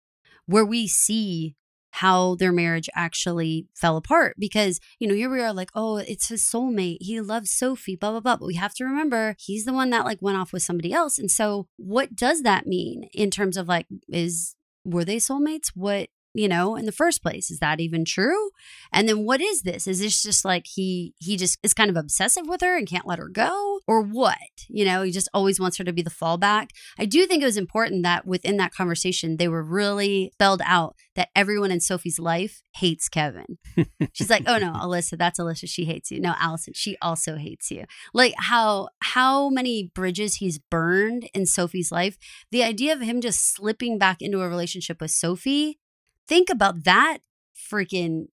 [0.47, 1.57] where we see
[1.91, 4.37] how their marriage actually fell apart.
[4.39, 6.99] Because, you know, here we are like, oh, it's his soulmate.
[7.01, 8.37] He loves Sophie, blah, blah, blah.
[8.37, 11.19] But we have to remember he's the one that like went off with somebody else.
[11.19, 15.73] And so what does that mean in terms of like, is, were they soulmates?
[15.75, 17.51] What, you know, in the first place?
[17.51, 18.51] Is that even true?
[18.93, 19.87] And then what is this?
[19.87, 23.07] Is this just like he he just is kind of obsessive with her and can't
[23.07, 23.81] let her go?
[23.87, 24.39] Or what?
[24.69, 26.71] You know, he just always wants her to be the fallback.
[26.99, 30.95] I do think it was important that within that conversation they were really spelled out
[31.17, 33.59] that everyone in Sophie's life hates Kevin.
[34.13, 35.69] She's like, "Oh no, Alyssa, that's Alyssa.
[35.69, 36.21] She hates you.
[36.21, 41.91] No, Allison, she also hates you." Like how how many bridges he's burned in Sophie's
[41.91, 42.17] life.
[42.53, 45.81] The idea of him just slipping back into a relationship with Sophie,
[46.29, 47.19] think about that
[47.73, 48.27] freaking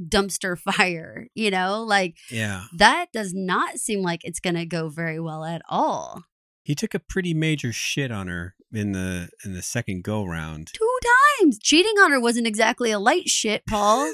[0.00, 1.82] dumpster fire, you know?
[1.82, 2.64] Like Yeah.
[2.76, 6.22] that does not seem like it's going to go very well at all.
[6.64, 10.70] He took a pretty major shit on her in the in the second go round.
[10.72, 10.98] Two
[11.40, 11.58] times.
[11.58, 14.10] Cheating on her wasn't exactly a light shit, Paul.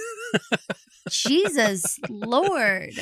[1.08, 2.94] Jesus Lord.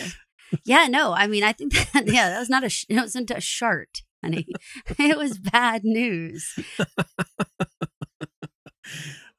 [0.65, 1.13] Yeah, no.
[1.15, 4.03] I mean, I think that yeah, that was not a sh- it wasn't a shart,
[4.23, 4.47] honey.
[4.99, 6.55] It was bad news.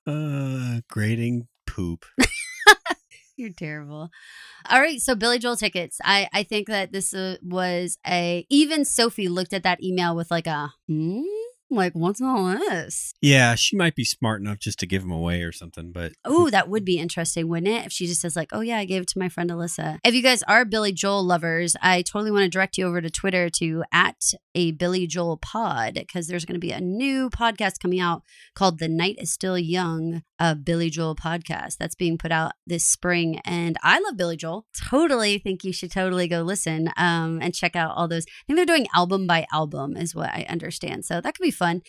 [0.10, 2.04] Uh, grading poop.
[3.38, 4.10] You're terrible.
[4.68, 6.00] All right, so Billy Joel tickets.
[6.04, 10.32] I I think that this uh, was a even Sophie looked at that email with
[10.32, 11.22] like a hmm,
[11.70, 13.14] like what's all this?
[13.22, 16.50] Yeah, she might be smart enough just to give him away or something, but Oh,
[16.50, 17.86] that would be interesting, wouldn't it?
[17.86, 20.14] If she just says like, "Oh yeah, I gave it to my friend Alyssa." If
[20.14, 23.50] you guys are Billy Joel lovers, I totally want to direct you over to Twitter
[23.52, 28.00] to at a Billy Joel pod because there's going to be a new podcast coming
[28.00, 28.24] out
[28.56, 32.86] called "The Night Is Still Young," a Billy Joel podcast that's being put out this
[32.86, 33.40] spring.
[33.46, 34.66] And I love Billy Joel.
[34.90, 38.26] Totally think you should totally go listen um, and check out all those.
[38.26, 41.06] I think they're doing album by album, is what I understand.
[41.06, 41.82] So that could be fun.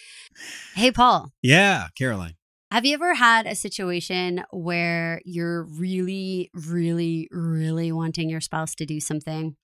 [0.75, 1.33] Hey, Paul.
[1.43, 2.35] yeah, Caroline.
[2.71, 8.87] Have you ever had a situation where you're really, really, really wanting your spouse to
[8.87, 9.57] do something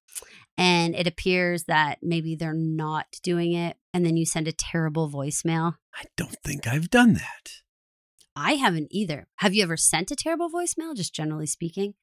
[0.58, 5.08] and it appears that maybe they're not doing it and then you send a terrible
[5.08, 5.74] voicemail?
[5.94, 7.50] I don't think I've done that.
[8.34, 9.28] I haven't either.
[9.36, 11.94] Have you ever sent a terrible voicemail, just generally speaking,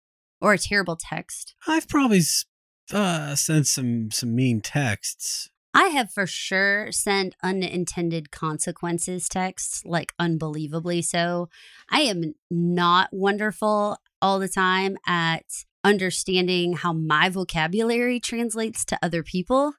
[0.41, 1.53] or a terrible text?
[1.67, 2.21] I've probably
[2.91, 5.49] uh, sent some some mean texts.
[5.73, 11.49] I have for sure sent unintended consequences texts, like unbelievably so.
[11.89, 15.45] I am not wonderful all the time at
[15.83, 19.73] understanding how my vocabulary translates to other people.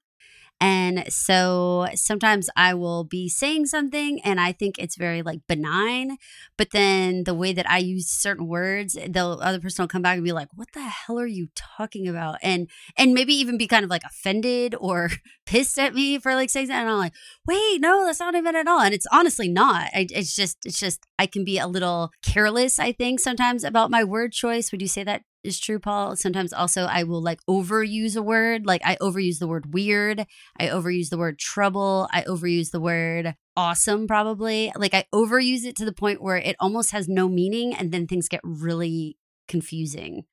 [0.64, 6.16] And so sometimes I will be saying something and I think it's very like benign,
[6.56, 10.14] but then the way that I use certain words, the other person will come back
[10.14, 13.66] and be like, "What the hell are you talking about?" And and maybe even be
[13.66, 15.10] kind of like offended or
[15.46, 17.14] pissed at me for like saying that, and I'm like,
[17.46, 19.90] "Wait, no, that's not even at all." And it's honestly not.
[19.92, 22.78] I, it's just it's just I can be a little careless.
[22.78, 24.72] I think sometimes about my word choice.
[24.72, 26.16] Would you say that is true, Paul.
[26.16, 28.66] Sometimes also I will like overuse a word.
[28.66, 30.26] Like I overuse the word weird.
[30.58, 32.08] I overuse the word trouble.
[32.12, 34.72] I overuse the word awesome, probably.
[34.76, 38.06] Like I overuse it to the point where it almost has no meaning and then
[38.06, 39.16] things get really
[39.48, 40.24] confusing.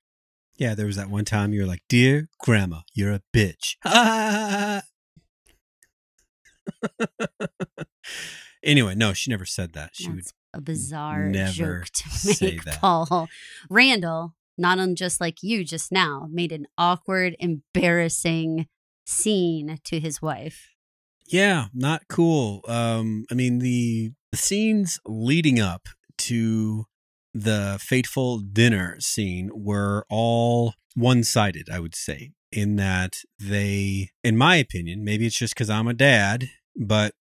[0.57, 3.75] Yeah, there was that one time you were like, "Dear Grandma, you're a bitch."
[8.63, 9.91] anyway, no, she never said that.
[9.93, 10.19] She would.
[10.19, 12.79] That's a bizarre never joke to say make, that.
[12.79, 13.27] Paul.
[13.69, 18.67] Randall, not on just like you just now, made an awkward, embarrassing
[19.05, 20.69] scene to his wife.
[21.27, 22.61] Yeah, not cool.
[22.67, 26.85] Um, I mean the the scenes leading up to
[27.33, 34.37] the fateful dinner scene were all one sided, I would say, in that they, in
[34.37, 37.13] my opinion, maybe it's just because I'm a dad, but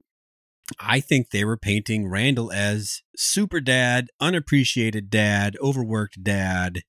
[0.78, 6.82] I think they were painting Randall as super dad, unappreciated dad, overworked dad,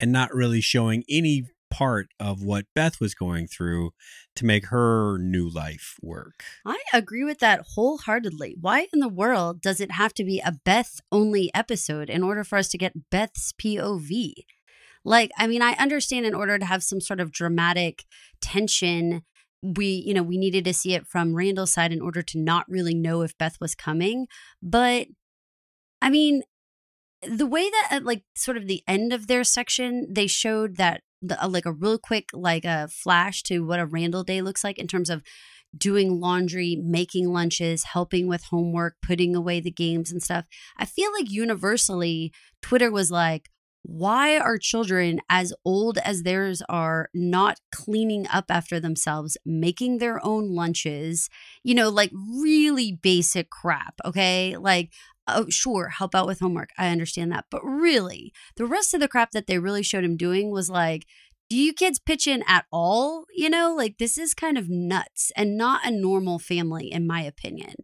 [0.00, 3.90] and not really showing any part of what Beth was going through
[4.36, 6.44] to make her new life work.
[6.64, 8.56] I agree with that wholeheartedly.
[8.60, 12.44] Why in the world does it have to be a Beth only episode in order
[12.44, 14.34] for us to get Beth's POV?
[15.04, 18.04] Like, I mean, I understand in order to have some sort of dramatic
[18.40, 19.22] tension,
[19.60, 22.66] we, you know, we needed to see it from Randall's side in order to not
[22.68, 24.28] really know if Beth was coming.
[24.62, 25.08] But
[26.00, 26.42] I mean,
[27.28, 31.02] the way that at like sort of the end of their section, they showed that
[31.22, 34.64] the, uh, like a real quick like a flash to what a Randall day looks
[34.64, 35.22] like in terms of
[35.76, 40.44] doing laundry, making lunches, helping with homework, putting away the games and stuff.
[40.76, 42.32] I feel like universally
[42.62, 43.50] Twitter was like,
[43.84, 50.24] why are children as old as theirs are not cleaning up after themselves, making their
[50.24, 51.28] own lunches,
[51.62, 54.56] you know, like really basic crap, okay?
[54.56, 54.90] Like,
[55.28, 56.70] oh, sure, help out with homework.
[56.78, 57.44] I understand that.
[57.50, 61.04] But really, the rest of the crap that they really showed him doing was like,
[61.50, 63.26] do you kids pitch in at all?
[63.36, 67.20] You know, like this is kind of nuts and not a normal family, in my
[67.20, 67.74] opinion.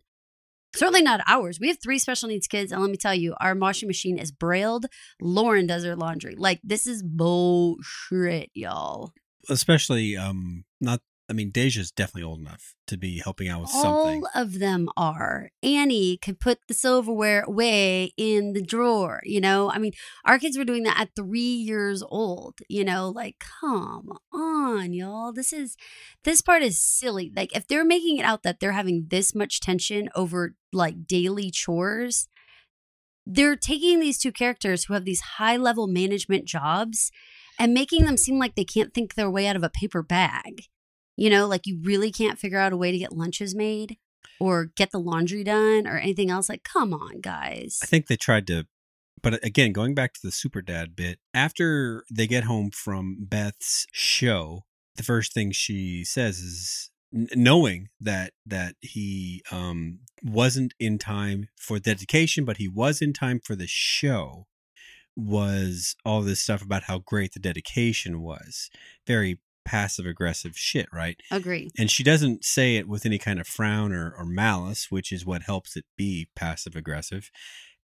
[0.74, 1.58] Certainly not ours.
[1.60, 4.30] We have three special needs kids, and let me tell you, our washing machine is
[4.30, 4.86] brailled.
[5.20, 6.34] Lauren does her laundry.
[6.36, 9.12] Like this is bullshit, y'all.
[9.48, 11.00] Especially, um, not.
[11.30, 14.24] I mean, Deja's definitely old enough to be helping out with something.
[14.24, 15.50] All of them are.
[15.62, 19.20] Annie could put the silverware away in the drawer.
[19.22, 19.92] You know, I mean,
[20.24, 22.58] our kids were doing that at three years old.
[22.68, 25.32] You know, like, come on, y'all.
[25.32, 25.76] This is,
[26.24, 27.30] this part is silly.
[27.34, 31.52] Like, if they're making it out that they're having this much tension over like daily
[31.52, 32.26] chores,
[33.24, 37.12] they're taking these two characters who have these high level management jobs
[37.56, 40.64] and making them seem like they can't think their way out of a paper bag.
[41.20, 43.98] You know, like you really can't figure out a way to get lunches made
[44.40, 46.48] or get the laundry done or anything else.
[46.48, 47.78] Like, come on, guys.
[47.82, 48.66] I think they tried to,
[49.22, 53.86] but again, going back to the super dad bit, after they get home from Beth's
[53.92, 54.64] show,
[54.96, 61.80] the first thing she says is knowing that that he um wasn't in time for
[61.80, 64.46] dedication but he was in time for the show
[65.16, 68.70] was all this stuff about how great the dedication was
[69.08, 71.70] very passive aggressive shit right Agree.
[71.78, 75.26] and she doesn't say it with any kind of frown or, or malice, which is
[75.26, 77.30] what helps it be passive aggressive.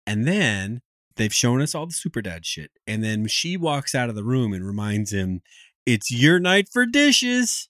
[0.06, 0.82] And then
[1.16, 2.70] they've shown us all the super dad shit.
[2.86, 5.40] And then she walks out of the room and reminds him,
[5.86, 7.68] It's your night for dishes.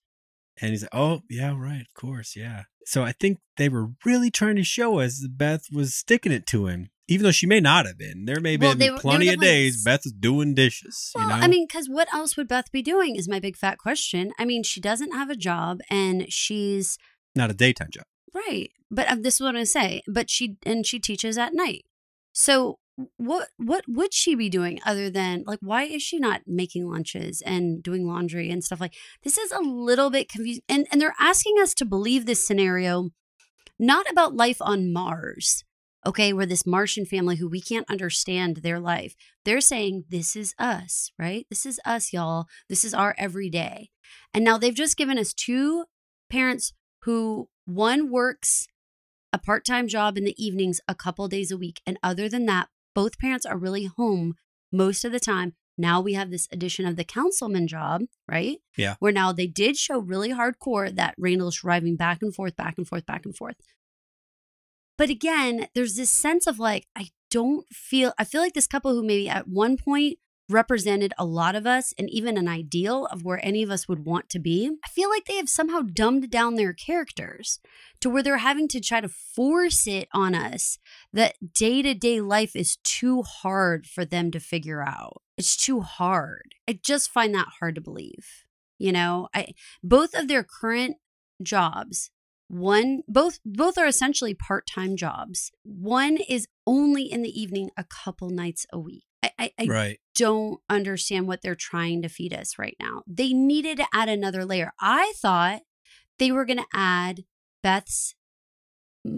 [0.60, 2.64] And he's like, Oh, yeah, right, of course, yeah.
[2.86, 6.46] So I think they were really trying to show us that Beth was sticking it
[6.48, 8.24] to him, even though she may not have been.
[8.24, 11.10] There may have Well, been were- plenty of days Beth was doing dishes.
[11.14, 11.34] Well, you know?
[11.36, 14.32] I mean, because what else would Beth be doing is my big fat question.
[14.38, 16.96] I mean, she doesn't have a job and she's
[17.34, 18.04] not a daytime job.
[18.34, 18.70] right.
[18.90, 20.02] But uh, this is what I say.
[20.06, 21.84] But she and she teaches at night.
[22.32, 22.78] So
[23.16, 27.42] what what would she be doing other than like why is she not making lunches
[27.44, 31.16] and doing laundry and stuff like this is a little bit confusing and and they're
[31.18, 33.10] asking us to believe this scenario
[33.80, 35.64] not about life on Mars
[36.06, 39.14] okay we're this Martian family who we can't understand their life.
[39.44, 41.46] They're saying this is us right?
[41.50, 42.46] This is us y'all.
[42.68, 43.90] This is our everyday.
[44.32, 45.84] And now they've just given us two
[46.30, 48.66] parents who one works
[49.32, 52.68] a part-time job in the evenings a couple days a week and other than that
[52.94, 54.34] both parents are really home
[54.70, 55.54] most of the time.
[55.76, 58.58] Now we have this addition of the councilman job right?
[58.76, 58.94] Yeah.
[59.00, 62.86] where now they did show really hardcore that randall's driving back and forth back and
[62.86, 63.56] forth back and forth
[64.96, 68.92] but again there's this sense of like i don't feel i feel like this couple
[68.92, 70.18] who maybe at one point
[70.50, 74.04] represented a lot of us and even an ideal of where any of us would
[74.04, 77.61] want to be i feel like they have somehow dumbed down their characters
[78.00, 80.78] to where they're having to try to force it on us
[81.11, 85.22] that day to day life is too hard for them to figure out.
[85.37, 86.54] It's too hard.
[86.68, 88.44] I just find that hard to believe.
[88.78, 90.96] You know, I both of their current
[91.42, 92.11] jobs,
[92.48, 95.50] one both both are essentially part-time jobs.
[95.62, 99.04] One is only in the evening a couple nights a week.
[99.22, 100.00] I, I, I right.
[100.14, 103.02] don't understand what they're trying to feed us right now.
[103.07, 104.72] They needed to add another layer.
[104.80, 105.62] I thought
[106.18, 107.24] they were going to add
[107.62, 108.14] Beth's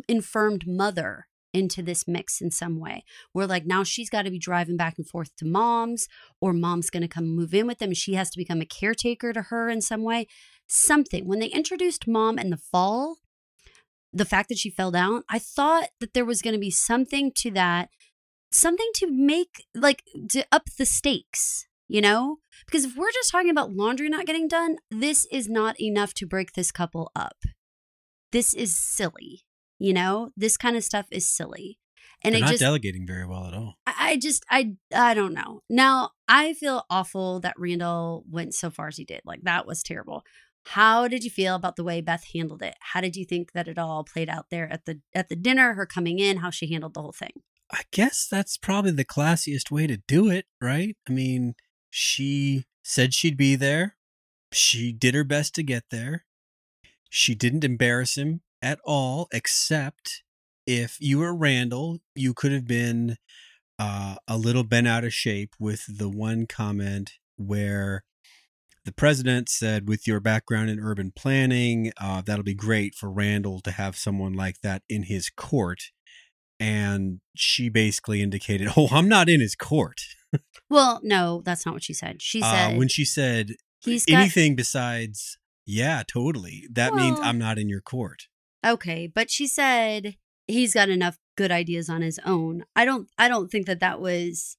[0.09, 3.05] infirmed mother into this mix in some way.
[3.35, 6.07] We're like now she's got to be driving back and forth to mom's,
[6.41, 7.95] or mom's going to come move in with them.
[7.95, 10.27] She has to become a caretaker to her in some way.
[10.69, 11.27] Something.
[11.27, 13.17] When they introduced mom in the fall,
[14.13, 17.33] the fact that she fell down, I thought that there was going to be something
[17.37, 17.89] to that
[18.51, 23.51] something to make like to up the stakes you know because if we're just talking
[23.51, 27.37] about laundry not getting done this is not enough to break this couple up
[28.33, 29.43] this is silly
[29.79, 31.79] you know this kind of stuff is silly
[32.23, 33.77] and They're it not just delegating very well at all.
[33.87, 35.63] I I just I I don't know.
[35.69, 39.21] Now I feel awful that Randall went so far as he did.
[39.25, 40.25] Like that was terrible.
[40.67, 42.75] How did you feel about the way Beth handled it?
[42.81, 45.75] How did you think that it all played out there at the at the dinner?
[45.75, 47.43] Her coming in, how she handled the whole thing.
[47.73, 50.97] I guess that's probably the classiest way to do it, right?
[51.09, 51.55] I mean,
[51.91, 53.97] she said she'd be there.
[54.53, 56.25] She did her best to get there.
[57.11, 60.23] She didn't embarrass him at all, except
[60.67, 63.17] if you were Randall, you could have been
[63.79, 68.03] uh, a little bent out of shape with the one comment where
[68.85, 73.61] the president said, with your background in urban planning, uh, that'll be great for Randall
[73.61, 75.81] to have someone like that in his court
[76.59, 80.01] and she basically indicated, "Oh, I'm not in his court."
[80.71, 82.21] Well, no, that's not what she said.
[82.23, 83.51] She Uh, said when she said
[83.85, 88.29] he's got anything besides, "Yeah, totally," that means I'm not in your court.
[88.65, 92.65] Okay, but she said he's got enough good ideas on his own.
[92.75, 94.57] I don't I don't think that that was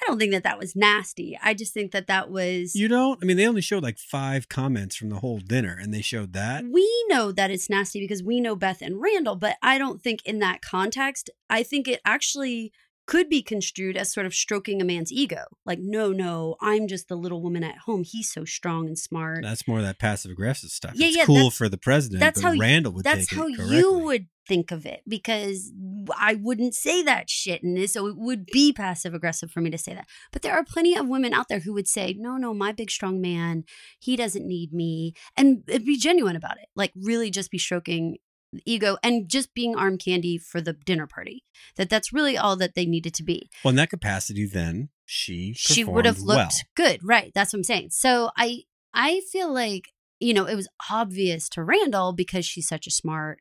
[0.00, 1.36] I don't think that that was nasty.
[1.42, 2.76] I just think that that was.
[2.76, 3.18] You don't?
[3.20, 6.34] I mean, they only showed like five comments from the whole dinner, and they showed
[6.34, 6.64] that.
[6.70, 10.24] we know that it's nasty because we know Beth and Randall, but I don't think
[10.24, 12.72] in that context, I think it actually
[13.08, 15.44] could be construed as sort of stroking a man's ego.
[15.64, 18.04] Like, no, no, I'm just the little woman at home.
[18.04, 19.42] He's so strong and smart.
[19.42, 20.92] That's more of that passive aggressive stuff.
[20.94, 23.94] Yeah, it's yeah, cool for the president, that's but how- Randall would That's how you
[23.94, 25.72] would think of it because
[26.18, 27.62] I wouldn't say that shit.
[27.62, 30.06] And so it would be passive aggressive for me to say that.
[30.32, 32.90] But there are plenty of women out there who would say, no, no, my big
[32.90, 33.64] strong man,
[34.00, 35.14] he doesn't need me.
[35.36, 36.68] And uh, be genuine about it.
[36.74, 38.18] Like really just be stroking
[38.64, 41.44] ego and just being arm candy for the dinner party.
[41.76, 43.50] That that's really all that they needed to be.
[43.64, 46.50] Well, in that capacity, then she she would have looked well.
[46.74, 48.58] good right that's what i'm saying so i
[48.92, 49.88] i feel like
[50.20, 53.38] you know it was obvious to randall because she's such a smart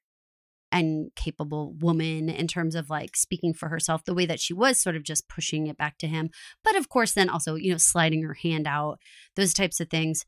[0.71, 4.81] and capable woman in terms of like speaking for herself the way that she was
[4.81, 6.29] sort of just pushing it back to him
[6.63, 8.97] but of course then also you know sliding her hand out
[9.35, 10.23] those types of things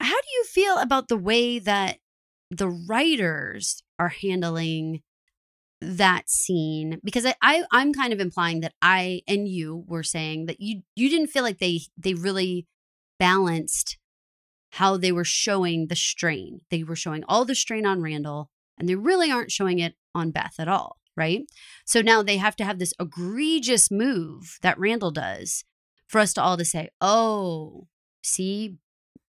[0.00, 1.98] how do you feel about the way that
[2.50, 5.02] the writers are handling
[5.80, 10.46] that scene because I, I i'm kind of implying that i and you were saying
[10.46, 12.66] that you you didn't feel like they they really
[13.18, 13.98] balanced
[14.76, 16.60] how they were showing the strain.
[16.70, 20.30] They were showing all the strain on randall and they really aren't showing it on
[20.30, 21.50] beth at all right?
[21.86, 25.64] So now they have to have this egregious move that randall does
[26.06, 27.86] for us to all to say oh
[28.22, 28.76] see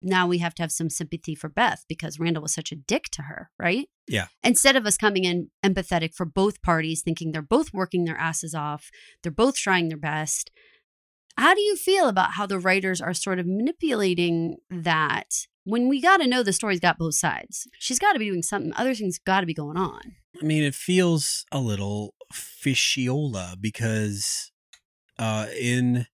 [0.04, 3.04] now we have to have some sympathy for beth because randall was such a dick
[3.12, 4.26] to her right Yeah.
[4.42, 8.54] instead of us coming in empathetic for both parties, thinking they're both working their asses
[8.54, 8.90] off,
[9.22, 10.50] they're both trying their best.
[11.36, 16.00] How do you feel about how the writers are sort of manipulating that when we
[16.00, 17.66] got to know the story's got both sides?
[17.78, 20.00] She's got to be doing something, other things got to be going on.
[20.40, 24.52] I mean, it feels a little fishiola because
[25.18, 26.06] uh, in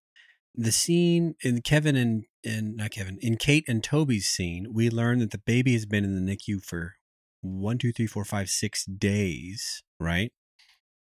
[0.55, 5.18] the scene in Kevin and and not Kevin in Kate and Toby's scene, we learn
[5.20, 6.95] that the baby has been in the NICU for
[7.43, 10.32] one, two, three, four, five, six days, right?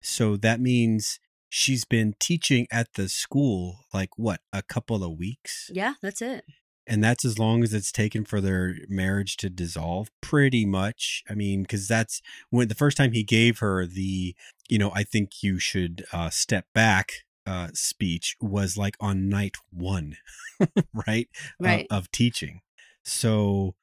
[0.02, 1.20] So that means
[1.50, 6.44] she's been teaching at the school like what a couple of weeks Yeah, that's it.
[6.86, 11.34] and that's as long as it's taken for their marriage to dissolve pretty much i
[11.34, 14.36] mean because that's when the first time he gave her the
[14.70, 19.56] you know i think you should uh step back uh speech was like on night
[19.72, 20.18] one
[21.08, 21.28] right
[21.60, 21.88] of- Right.
[21.90, 22.62] of, teaching
[23.04, 23.76] so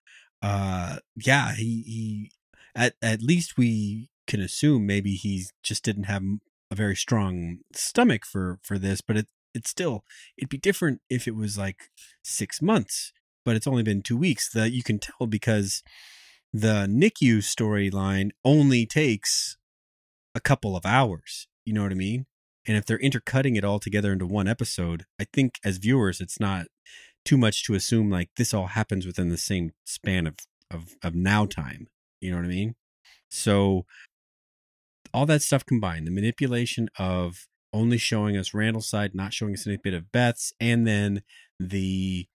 [0.42, 2.30] uh yeah he he
[2.74, 6.22] at at least we can assume maybe he just didn't have
[6.70, 10.04] a very strong stomach for for this but it it's still
[10.36, 11.90] it'd be different if it was like
[12.22, 13.12] six months
[13.44, 15.82] but it's only been two weeks that you can tell because
[16.52, 19.56] the nicu storyline only takes
[20.34, 22.26] a couple of hours you know what i mean
[22.66, 26.40] and if they're intercutting it all together into one episode i think as viewers it's
[26.40, 26.66] not
[27.24, 30.34] too much to assume like this all happens within the same span of
[30.70, 31.88] of, of now time
[32.20, 32.74] you know what i mean?
[33.28, 33.84] So
[35.12, 39.66] all that stuff combined the manipulation of only showing us Randall's side, not showing us
[39.66, 41.22] any bit of Beth's, and then
[41.58, 42.26] the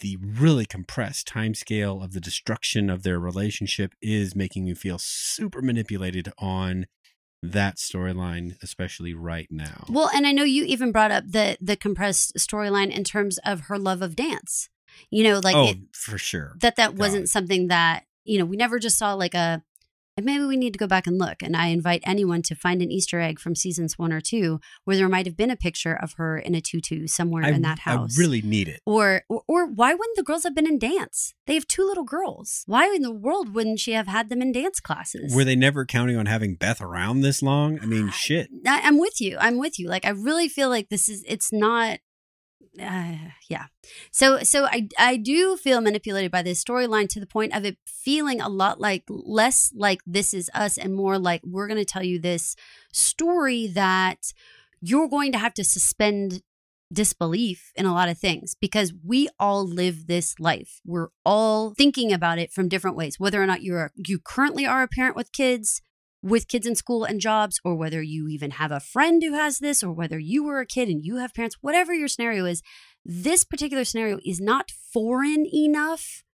[0.00, 4.98] the really compressed time scale of the destruction of their relationship is making me feel
[4.98, 6.86] super manipulated on
[7.42, 9.84] that storyline, especially right now.
[9.88, 13.62] Well, and I know you even brought up the the compressed storyline in terms of
[13.62, 14.68] her love of dance.
[15.10, 16.56] You know, like oh, it, for sure.
[16.60, 16.98] that that God.
[16.98, 19.62] wasn't something that you know we never just saw like a
[20.16, 22.82] and maybe we need to go back and look and i invite anyone to find
[22.82, 25.94] an easter egg from seasons one or two where there might have been a picture
[25.94, 28.80] of her in a tutu somewhere I, in that house I really need it.
[28.86, 32.04] or, or or why wouldn't the girls have been in dance they have two little
[32.04, 35.56] girls why in the world wouldn't she have had them in dance classes Were they
[35.56, 37.78] never counting on having Beth around this long?
[37.80, 38.48] I mean, shit.
[38.66, 39.36] I, I'm with you.
[39.38, 39.88] I'm with you.
[39.88, 41.98] Like I really feel like this is it's not
[42.80, 43.66] uh, yeah.
[44.10, 47.78] So so I I do feel manipulated by this storyline to the point of it
[47.86, 51.84] feeling a lot like less like this is us and more like we're going to
[51.84, 52.56] tell you this
[52.92, 54.32] story that
[54.80, 56.42] you're going to have to suspend
[56.92, 60.80] disbelief in a lot of things because we all live this life.
[60.84, 63.18] We're all thinking about it from different ways.
[63.18, 65.82] Whether or not you're you currently are a parent with kids,
[66.26, 69.60] with kids in school and jobs, or whether you even have a friend who has
[69.60, 72.62] this, or whether you were a kid and you have parents, whatever your scenario is,
[73.04, 76.24] this particular scenario is not foreign enough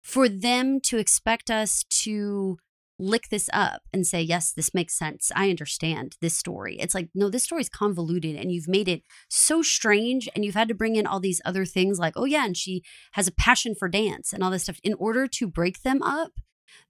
[0.00, 2.58] for them to expect us to
[3.00, 5.32] lick this up and say, yes, this makes sense.
[5.34, 6.76] I understand this story.
[6.78, 10.68] It's like, no, this story's convoluted and you've made it so strange and you've had
[10.68, 12.82] to bring in all these other things like, oh, yeah, and she
[13.12, 16.32] has a passion for dance and all this stuff in order to break them up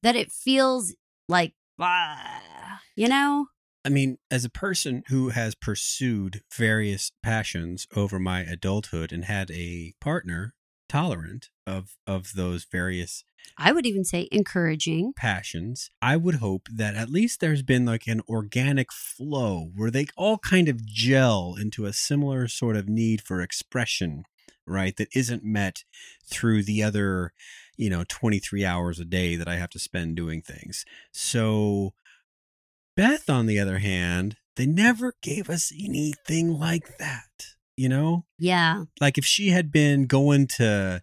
[0.02, 0.94] that it feels
[1.28, 1.54] like,
[2.96, 3.46] you know?
[3.84, 9.50] I mean, as a person who has pursued various passions over my adulthood and had
[9.50, 10.54] a partner
[10.88, 13.22] tolerant of of those various
[13.56, 15.12] I would even say encouraging.
[15.16, 20.06] passions, I would hope that at least there's been like an organic flow where they
[20.16, 24.24] all kind of gel into a similar sort of need for expression,
[24.66, 24.96] right?
[24.96, 25.84] That isn't met
[26.24, 27.32] through the other,
[27.80, 30.84] you know, 23 hours a day that I have to spend doing things.
[31.12, 31.94] So,
[32.96, 38.26] Beth, on the other hand, they never gave us anything like that, you know?
[38.38, 38.84] Yeah.
[39.00, 41.02] like if she had been going to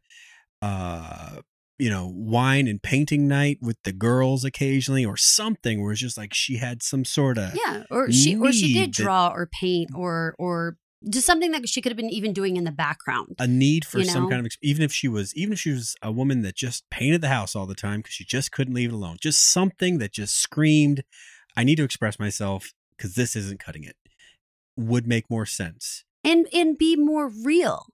[0.61, 1.37] uh
[1.79, 6.17] you know wine and painting night with the girls occasionally or something where it's just
[6.17, 7.83] like she had some sort of Yeah.
[7.91, 10.77] Or she or she did that- draw or paint or or
[11.09, 13.35] just something that she could have been even doing in the background.
[13.39, 15.95] a need for You some kind of even if she was even if she was
[16.01, 18.89] a woman that just painted the house all the time because she just couldn't leave
[18.89, 19.17] it alone.
[19.19, 21.03] Just something that just screamed
[21.55, 23.95] i need to express myself because this isn't cutting it
[24.77, 26.03] would make more sense.
[26.23, 27.87] And and be more real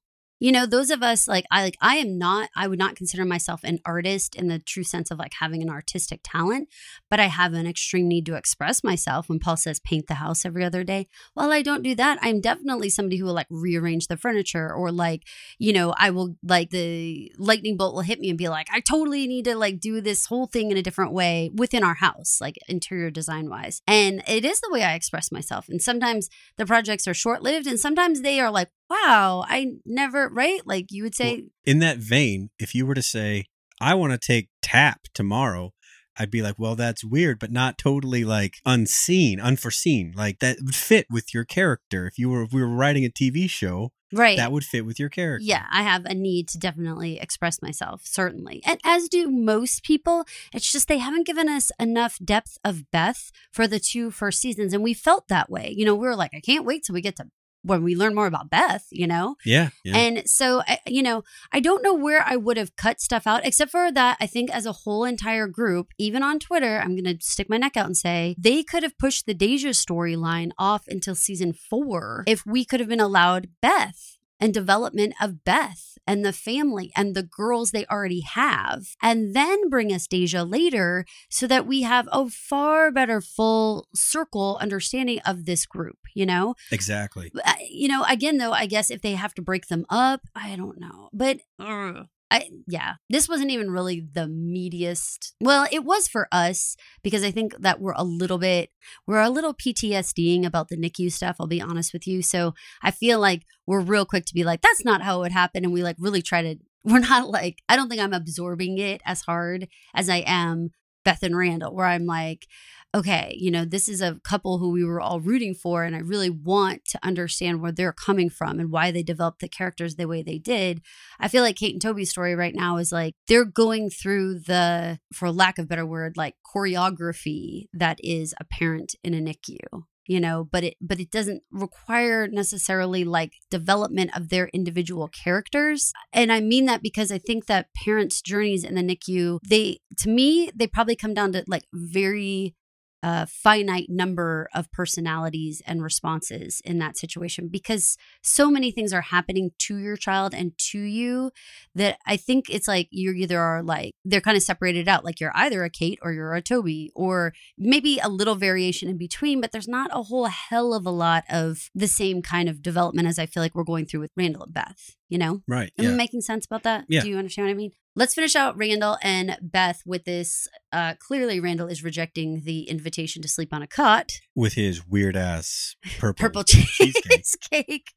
[0.44, 3.24] you know those of us like i like i am not i would not consider
[3.24, 6.68] myself an artist in the true sense of like having an artistic talent
[7.10, 9.30] but i have an extreme need to express myself.
[9.30, 12.20] When paul says paint the house every other day while i don't do that.
[12.22, 15.24] I'm definitely somebody who will like rearrange the furniture or like
[15.60, 18.82] you know i will like the lightning bolt will hit me and be like i
[18.82, 22.39] totally need to like do this whole thing in a different way within our house
[22.41, 23.82] like interior design wise.
[23.88, 25.70] And it is the way i express myself.
[25.70, 30.30] And sometimes the projects are short lived and sometimes they are like, wow, I never,
[30.30, 30.62] right?
[30.66, 33.46] Like you would say, in that vein, if you were to say,
[33.82, 35.74] I want to take tap tomorrow,
[36.18, 40.14] I'd be like, well, that's weird, but not totally like unseen, unforeseen.
[40.16, 42.06] Like that would fit with your character.
[42.06, 44.38] If you were, if we were writing a TV show, right.
[44.38, 45.44] that would fit with your character.
[45.44, 48.62] yeah, I have a need to definitely express myself, certainly.
[48.66, 50.26] And as do most people.
[50.54, 54.74] It's just they haven't given us enough depth of Beth for the two first seasons.
[54.74, 55.74] And we felt that way.
[55.76, 57.28] You know, we were like, I can't wait till we get to
[57.64, 59.36] when we learn more about Beth, you know?
[59.45, 59.70] Yeah.
[59.84, 59.97] yeah.
[59.97, 63.45] And so, I- you know, I don't know where I would have cut stuff out,
[63.45, 67.18] except for that I think as a whole entire group, even on Twitter, I'm going
[67.18, 70.88] to stick my neck out and say they could have pushed the Deja storyline off
[70.88, 74.12] until season four if we could have been allowed Beth
[74.44, 79.70] and development of Beth and the family and the girls they already have, and then
[79.70, 85.46] bring us Deja later so that we have a far better full circle understanding of
[85.46, 86.56] this group, you know?
[86.72, 87.32] exactly.
[87.46, 90.58] Uh, you know, again though, I guess if they have to break them up, I
[90.58, 91.08] don't know.
[91.14, 95.34] But ugh, I yeah, this wasn't even really the meatiest.
[95.40, 98.72] Well, it was for us because I think that we're a little bit
[99.06, 102.24] we're a little PTSDing about the NICU stuff, I'll be honest with you.
[102.24, 105.32] So, I feel like we're real quick to be like that's not how it would
[105.32, 108.80] happen and we like really try to we're not like I don't think I'm absorbing
[108.80, 110.72] it as hard as I am
[111.04, 112.47] Beth and Randall where I'm like
[112.95, 115.99] okay, you know, this is a couple who we were all rooting for, and I
[115.99, 120.08] really want to understand where they're coming from and why they developed the characters the
[120.08, 120.82] way they did.
[121.20, 124.99] I feel like Kate and Toby's story right now is like they're going through the,
[125.12, 129.86] for lack of better word, like choreography that is apparent in a NICU.
[130.06, 135.93] You know, but it but it doesn't require necessarily like development of their individual characters.
[136.12, 140.10] And I mean that because I think that parents' journeys in the NICU, they to
[140.10, 142.56] me, they probably come down to like very
[143.04, 149.01] a finite number of personalities and responses in that situation because so many things are
[149.01, 151.30] happening to your child and to you
[151.76, 155.20] that I think it's like you either are like they're kind of separated out like
[155.20, 159.41] you're either a Kate or you're a Toby or maybe a little variation in between
[159.41, 163.10] but there's not a whole hell of a lot of the same kind of development
[163.10, 165.72] as I feel like we're going through with Randall and Beth you know Right.
[165.78, 166.86] Am I making sense about that?
[166.89, 167.01] Yeah.
[167.01, 167.72] Do you understand what I mean?
[167.95, 170.47] Let's finish out Randall and Beth with this.
[170.72, 174.14] Uh, clearly, Randall is rejecting the invitation to sleep on a cot.
[174.36, 177.03] With his weird ass purple, Purple cheesecake.
[177.03, 177.89] cheesecake.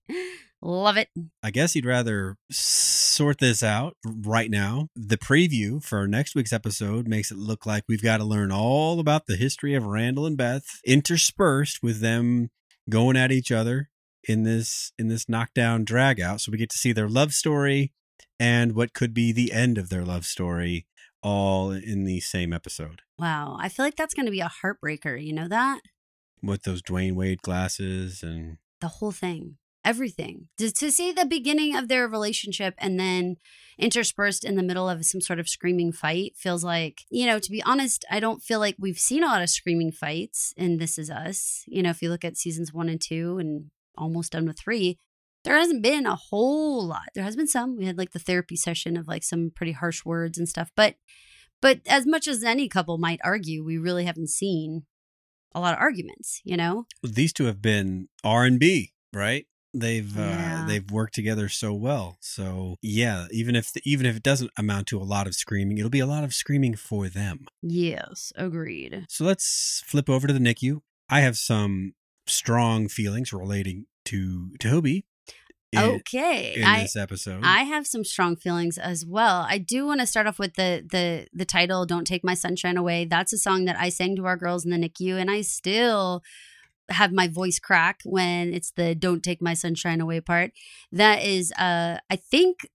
[0.60, 1.08] Love it.
[1.42, 4.88] I guess he'd rather sort this out right now.
[4.94, 9.00] The preview for next week's episode makes it look like we've got to learn all
[9.00, 12.50] about the history of Randall and Beth, interspersed with them
[12.90, 13.88] going at each other
[14.26, 16.40] in this in this knockdown drag out.
[16.40, 17.92] So we get to see their love story
[18.38, 20.86] and what could be the end of their love story
[21.22, 23.02] all in the same episode.
[23.18, 23.56] Wow.
[23.58, 25.22] I feel like that's going to be a heartbreaker.
[25.22, 25.80] You know that?
[26.42, 29.56] With those Dwyane Wade glasses and The whole thing.
[29.84, 30.48] Everything.
[30.58, 33.36] To, to see the beginning of their relationship and then
[33.78, 37.50] interspersed in the middle of some sort of screaming fight feels like, you know, to
[37.50, 40.98] be honest, I don't feel like we've seen a lot of screaming fights in This
[40.98, 41.62] Is Us.
[41.66, 44.98] You know, if you look at seasons one and two and almost done with three,
[45.44, 47.08] there hasn't been a whole lot.
[47.14, 47.76] There has been some.
[47.76, 50.70] We had like the therapy session of like some pretty harsh words and stuff.
[50.76, 50.96] But
[51.62, 54.84] but as much as any couple might argue, we really haven't seen
[55.54, 56.84] a lot of arguments, you know?
[57.02, 59.46] These two have been R and B, right?
[59.72, 60.62] They've Yeah.
[60.64, 62.18] uh, they've worked together so well.
[62.20, 65.90] So yeah, even if even if it doesn't amount to a lot of screaming, it'll
[65.90, 67.46] be a lot of screaming for them.
[67.62, 69.06] Yes, agreed.
[69.08, 70.80] So let's flip over to the NICU.
[71.08, 71.92] I have some
[72.26, 75.04] strong feelings relating to Toby.
[75.72, 76.54] in- Okay.
[76.54, 77.42] in I this episode.
[77.44, 79.44] I have some strong feelings as well.
[79.48, 82.76] I do want to start off with the the the title "Don't Take My Sunshine
[82.76, 85.40] Away." That's a song that I sang to our girls in the NICU, and I
[85.42, 86.22] still
[86.88, 90.52] have my voice crack when it's the "Don't Take My Sunshine Away" part.
[90.92, 92.68] That is, uh, I think.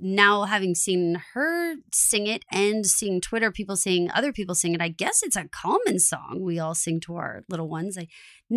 [0.00, 4.80] Now, having seen her sing it and seeing Twitter people seeing other people sing it,
[4.80, 7.96] I guess it's a common song we all sing to our little ones.
[7.96, 8.08] I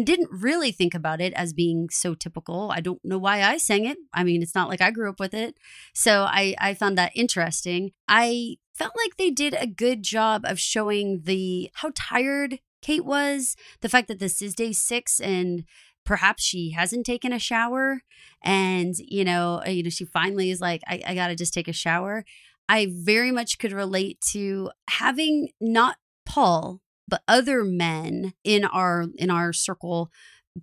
[0.03, 2.71] didn't really think about it as being so typical.
[2.71, 3.97] I don't know why I sang it.
[4.13, 5.55] I mean, it's not like I grew up with it.
[5.93, 7.91] So I, I found that interesting.
[8.07, 13.55] I felt like they did a good job of showing the how tired Kate was,
[13.81, 15.63] the fact that this is day six and
[16.08, 18.01] perhaps she hasn't taken a shower
[18.41, 21.68] and you know uh, you know she finally is like I, I gotta just take
[21.68, 22.24] a shower.
[22.70, 29.30] I very much could relate to having not paul but other men in our in
[29.30, 30.10] our circle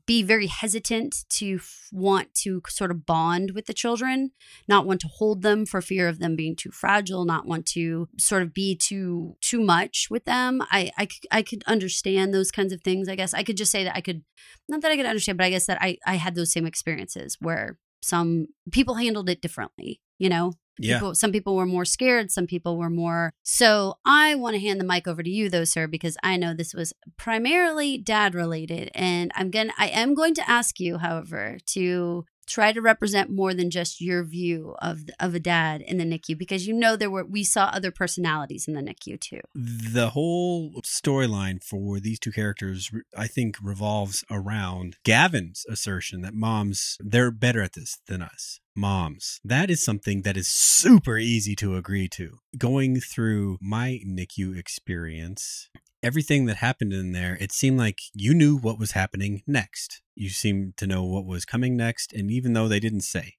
[0.07, 4.31] be very hesitant to f- want to sort of bond with the children
[4.69, 8.09] not want to hold them for fear of them being too fragile not want to
[8.19, 10.63] sort of be too too much with them.
[10.71, 13.35] I could I could understand those kinds of things i guess.
[13.35, 14.23] I could just say that i could
[14.69, 17.37] not that i could understand but i guess that i i had those same experiences
[17.41, 20.97] where some people handled it differently you know yeah.
[20.97, 22.31] People, some people were more scared.
[22.31, 23.33] Some people were more.
[23.43, 26.55] So I want to hand the mic over to you, though, sir, because I know
[26.55, 29.73] this was primarily dad related, and I'm gonna.
[29.79, 34.25] I am going to ask you, however, to try to represent more than just your
[34.25, 37.65] view of of a dad in the NICU, because you know there were we saw
[37.67, 39.41] other personalities in the NICU too.
[39.55, 46.97] the whole storyline for these two characters i think revolves around gavin's assertion that moms
[47.01, 48.61] they're better at this than us.
[48.77, 49.41] Moms.
[49.45, 52.41] That is something that is super easy to agree to.
[52.59, 55.69] Going through my nicu experience
[56.05, 60.29] everything that happened in there it seemed like you knew what was happening next you
[60.29, 63.35] seemed to know what was coming next and even though they didn't say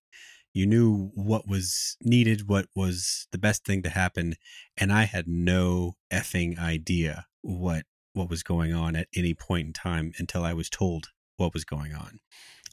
[0.54, 4.36] you knew what was needed what was the best thing to happen
[4.78, 7.84] and I had no effing idea what
[8.16, 11.66] what was going on at any point in time until I was told what was
[11.66, 12.20] going on.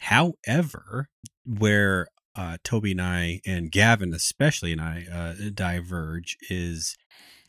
[0.01, 1.09] However,
[1.45, 6.97] where uh, Toby and I and Gavin especially and I uh, diverge is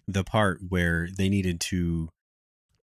[0.08, 2.10] the part where they needed to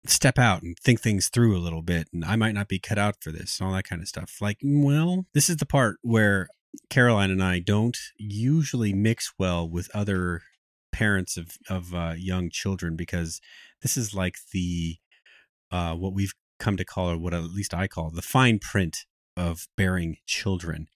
[0.08, 2.98] step out and think things through a little bit and I might not be cut
[2.98, 4.38] out for this and all that kind of stuff.
[4.40, 6.48] Like, well, this is the part where
[6.90, 10.42] Caroline and I don't usually mix well with other
[10.92, 13.40] parents of of uh, young children because
[13.82, 14.96] this is like the
[15.70, 19.04] uh, what we've come to call or what at least I call the fine print
[19.36, 20.88] of bearing children,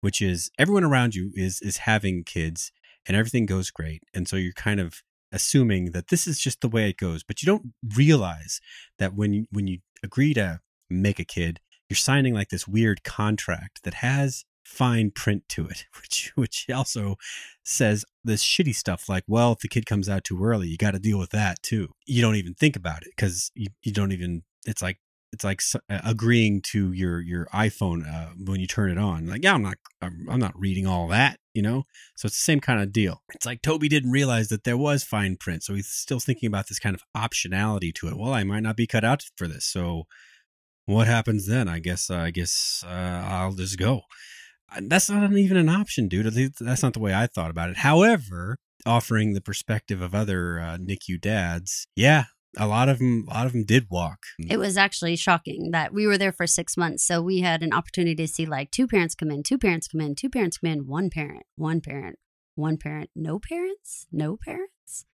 [0.00, 2.72] which is everyone around you is is having kids
[3.06, 5.02] and everything goes great, and so you're kind of
[5.32, 8.60] assuming that this is just the way it goes, but you don't realize
[8.98, 13.04] that when you, when you agree to make a kid, you're signing like this weird
[13.04, 17.16] contract that has fine print to it, which which also
[17.64, 20.92] says this shitty stuff like, well, if the kid comes out too early, you got
[20.92, 21.88] to deal with that too.
[22.06, 24.42] You don't even think about it because you, you don't even.
[24.66, 24.98] It's like
[25.32, 25.60] it's like
[25.90, 29.26] uh, agreeing to your your iPhone uh, when you turn it on.
[29.26, 31.84] Like, yeah, I'm not I'm, I'm not reading all that, you know.
[32.16, 33.22] So it's the same kind of deal.
[33.34, 36.68] It's like Toby didn't realize that there was fine print, so he's still thinking about
[36.68, 38.16] this kind of optionality to it.
[38.16, 40.04] Well, I might not be cut out for this, so
[40.84, 41.68] what happens then?
[41.68, 44.02] I guess I guess uh, I'll just go.
[44.70, 46.26] Uh, That's not even an option, dude.
[46.60, 47.78] That's not the way I thought about it.
[47.78, 52.24] However, offering the perspective of other uh, NICU dads, yeah,
[52.56, 54.18] a lot of them, a lot of them did walk.
[54.40, 54.52] Mm.
[54.52, 57.06] It was actually shocking that we were there for six months.
[57.06, 60.00] So we had an opportunity to see like two parents come in, two parents come
[60.00, 62.18] in, two parents come in, one parent, one parent,
[62.54, 65.04] one parent, no parents, no parents.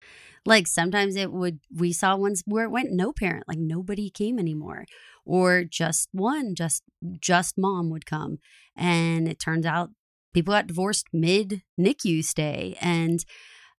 [0.44, 4.38] Like sometimes it would, we saw ones where it went no parent, like nobody came
[4.38, 4.86] anymore,
[5.24, 6.82] or just one, just,
[7.20, 8.38] just mom would come.
[8.76, 9.90] And it turns out
[10.32, 12.76] people got divorced mid NICU stay.
[12.80, 13.24] And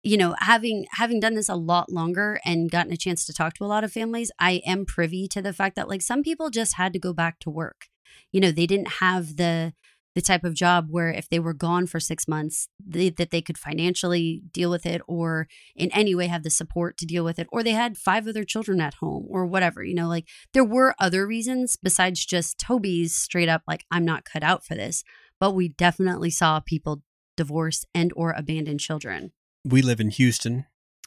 [0.03, 3.55] you know having having done this a lot longer and gotten a chance to talk
[3.55, 6.51] to a lot of families i am privy to the fact that like some people
[6.51, 7.87] just had to go back to work.
[8.31, 9.75] You know they didn't have the
[10.15, 13.41] the type of job where if they were gone for six months they, that they
[13.41, 17.39] could financially deal with it or in any way have the support to deal with
[17.39, 20.65] it or they had five other children at home or whatever you know like there
[20.65, 25.03] were other reasons besides just toby's straight up like i'm not cut out for this
[25.41, 27.03] but we definitely saw people
[27.37, 29.33] divorce and or abandon children
[29.65, 30.67] we live in Houston,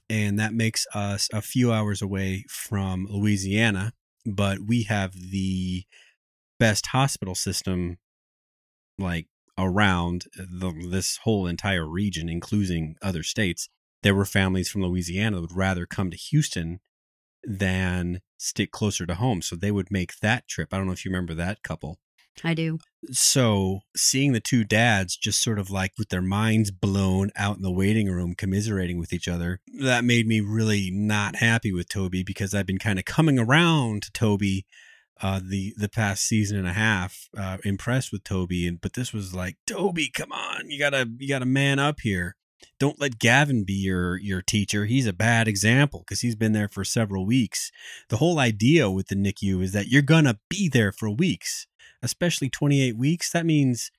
[0.09, 3.93] and that makes us a few hours away from Louisiana.
[4.25, 5.83] but we have the
[6.59, 7.97] best hospital system
[8.97, 9.27] like
[9.57, 13.69] around the, this whole entire region, including other states.
[14.03, 16.79] There were families from Louisiana that would rather come to Houston
[17.43, 19.41] than stick closer to home.
[19.41, 20.73] So they would make that trip.
[20.73, 21.99] I don't know if you remember that couple.
[22.43, 22.79] I do.
[23.11, 27.61] So seeing the two dads just sort of like with their minds blown out in
[27.61, 32.23] the waiting room, commiserating with each other, that made me really not happy with Toby
[32.23, 34.65] because I've been kind of coming around to Toby
[35.21, 39.13] uh, the the past season and a half, uh, impressed with Toby, and but this
[39.13, 42.35] was like Toby, come on, you gotta you gotta man up here.
[42.79, 44.85] Don't let Gavin be your your teacher.
[44.85, 47.71] He's a bad example because he's been there for several weeks.
[48.09, 51.67] The whole idea with the NICU is that you're gonna be there for weeks,
[52.01, 53.31] especially 28 weeks.
[53.31, 53.91] That means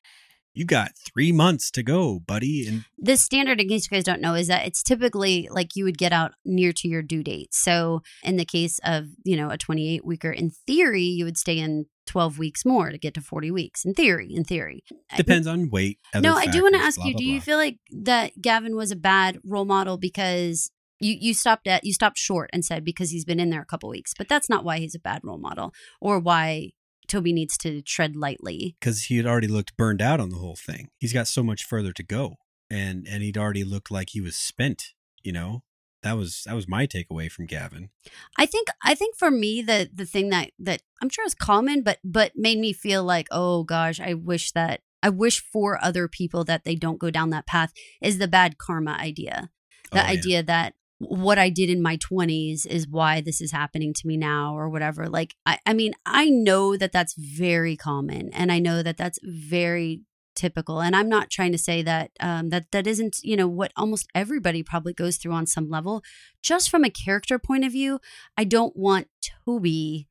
[0.57, 2.66] you got three months to go, buddy.
[2.66, 5.84] And the standard, in case you guys don't know, is that it's typically like you
[5.84, 7.53] would get out near to your due date.
[7.53, 11.59] So in the case of, you know, a 28 weeker, in theory, you would stay
[11.59, 13.84] in 12 weeks more to get to 40 weeks.
[13.84, 14.82] In theory, in theory.
[15.14, 15.99] Depends on weight.
[16.18, 18.76] No, I do want to ask blah, you, blah, do you feel like that Gavin
[18.76, 20.70] was a bad role model because
[21.01, 23.66] you, you stopped at you stopped short and said because he's been in there a
[23.66, 26.70] couple weeks, but that's not why he's a bad role model or why
[27.09, 28.76] Toby needs to tread lightly.
[28.80, 30.90] Because he had already looked burned out on the whole thing.
[30.98, 32.36] He's got so much further to go.
[32.70, 35.62] And and he'd already looked like he was spent, you know?
[36.02, 37.90] That was that was my takeaway from Gavin.
[38.38, 41.82] I think I think for me the the thing that that I'm sure is common
[41.82, 46.07] but but made me feel like, oh gosh, I wish that I wish for other
[46.07, 49.50] people that they don't go down that path is the bad karma idea.
[49.90, 53.92] The oh, idea that what I did in my 20s is why this is happening
[53.94, 55.09] to me now or whatever.
[55.09, 59.18] Like, I, I mean, I know that that's very common and I know that that's
[59.22, 60.03] very
[60.36, 63.72] typical and i'm not trying to say that um, that that isn't you know what
[63.74, 66.03] almost everybody probably goes through on some level
[66.42, 67.99] just from a character point of view
[68.36, 69.09] i don't want
[69.47, 70.07] toby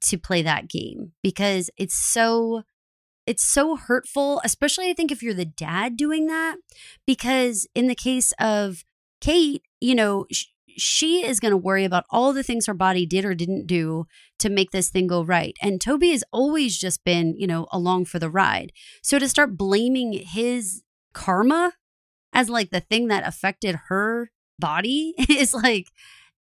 [0.00, 2.62] to play that game because it's so
[3.26, 6.56] it's so hurtful especially i think if you're the dad doing that
[7.04, 8.84] because in the case of
[9.24, 10.44] Kate, you know, sh-
[10.76, 14.06] she is going to worry about all the things her body did or didn't do
[14.38, 15.56] to make this thing go right.
[15.62, 18.70] And Toby has always just been, you know, along for the ride.
[19.02, 20.82] So to start blaming his
[21.14, 21.72] karma
[22.34, 25.86] as like the thing that affected her body is like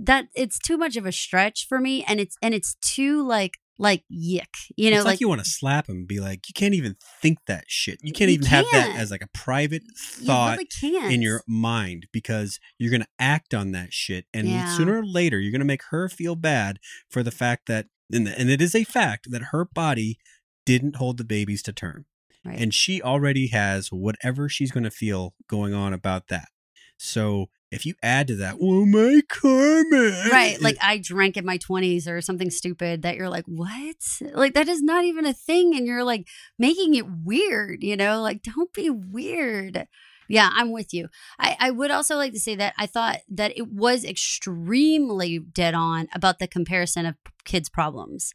[0.01, 3.59] that it's too much of a stretch for me and it's and it's too like
[3.79, 6.53] like yick you know it's like, like you want to slap him be like you
[6.55, 8.67] can't even think that shit you can't you even can't.
[8.67, 13.07] have that as like a private thought you really in your mind because you're gonna
[13.19, 14.77] act on that shit and yeah.
[14.77, 16.79] sooner or later you're gonna make her feel bad
[17.11, 20.19] for the fact that and, and it is a fact that her body
[20.65, 22.07] didn't hold the babies to term
[22.45, 22.59] right.
[22.59, 26.49] and she already has whatever she's gonna feel going on about that
[26.97, 30.31] so if you add to that, well, my karma.
[30.31, 30.61] Right.
[30.61, 33.97] Like I drank in my 20s or something stupid that you're like, what?
[34.21, 35.77] Like that is not even a thing.
[35.77, 36.27] And you're like
[36.59, 38.23] making it weird, you know?
[38.23, 39.87] Like, don't be weird.
[40.29, 41.09] Yeah, I'm with you.
[41.39, 45.75] I, I would also like to say that I thought that it was extremely dead
[45.75, 48.33] on about the comparison of kids' problems.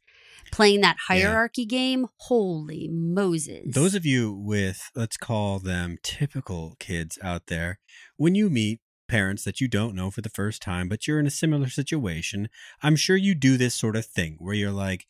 [0.52, 1.78] Playing that hierarchy yeah.
[1.78, 3.74] game, holy Moses.
[3.74, 7.80] Those of you with, let's call them typical kids out there,
[8.18, 11.28] when you meet parents that you don't know for the first time, but you're in
[11.28, 12.47] a similar situation,
[12.82, 15.05] I'm sure you do this sort of thing where you're like,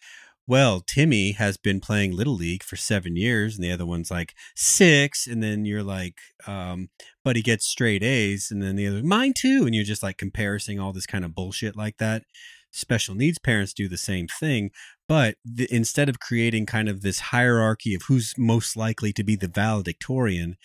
[0.48, 4.34] well, Timmy has been playing Little League for seven years, and the other one's like
[4.56, 5.28] six.
[5.28, 6.16] And then you're like,
[6.48, 6.90] um,
[7.24, 8.50] but he gets straight A's.
[8.50, 9.66] And then the other, mine too.
[9.68, 12.24] And you're just like comparing all this kind of bullshit like that
[12.72, 14.72] special needs parents do the same thing
[15.10, 19.36] but the, instead of creating kind of this hierarchy of who's most likely to be
[19.36, 20.56] the valedictorian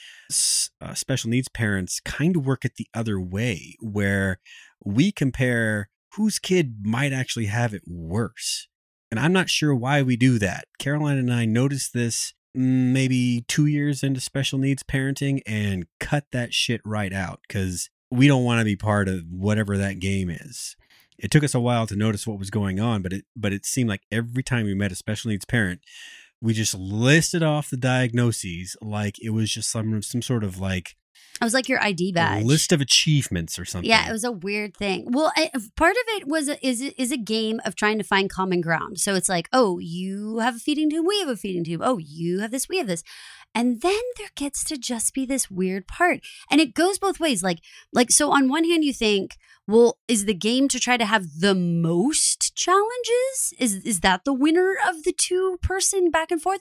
[0.81, 4.39] uh, special needs parents kind of work it the other way where
[4.85, 8.69] we compare whose kid might actually have it worse.
[9.11, 10.67] And i'm not sure why we do that.
[10.79, 16.27] Caroline and i noticed this mm, maybe two years into special needs parenting and cut
[16.33, 20.29] that shit right out because we don't want to be part of whatever that game
[20.29, 20.77] is
[21.19, 23.65] it took us a while to notice what was going on, but it but it
[23.65, 25.81] seemed like every time we met a special needs parent,
[26.41, 30.97] we just listed off the diagnoses like it was just some some sort of like
[31.41, 33.89] it was like your ID badge, list of achievements or something.
[33.89, 35.07] Yeah, it was a weird thing.
[35.11, 38.05] Well, I, uh, part of it was a, is is a game of trying to
[38.05, 39.01] find common ground.
[39.01, 41.81] So it's like, oh, you have a feeding tube, we have a feeding tube.
[41.83, 43.03] Oh, you have this, we have this,
[43.55, 47.43] and then there gets to just be this weird part, and it goes both ways.
[47.43, 47.61] Like,
[47.93, 49.37] like so on one hand, you think,
[49.67, 53.55] well, is the game to try to have the most challenges?
[53.59, 56.61] Is is that the winner of the two person back and forth?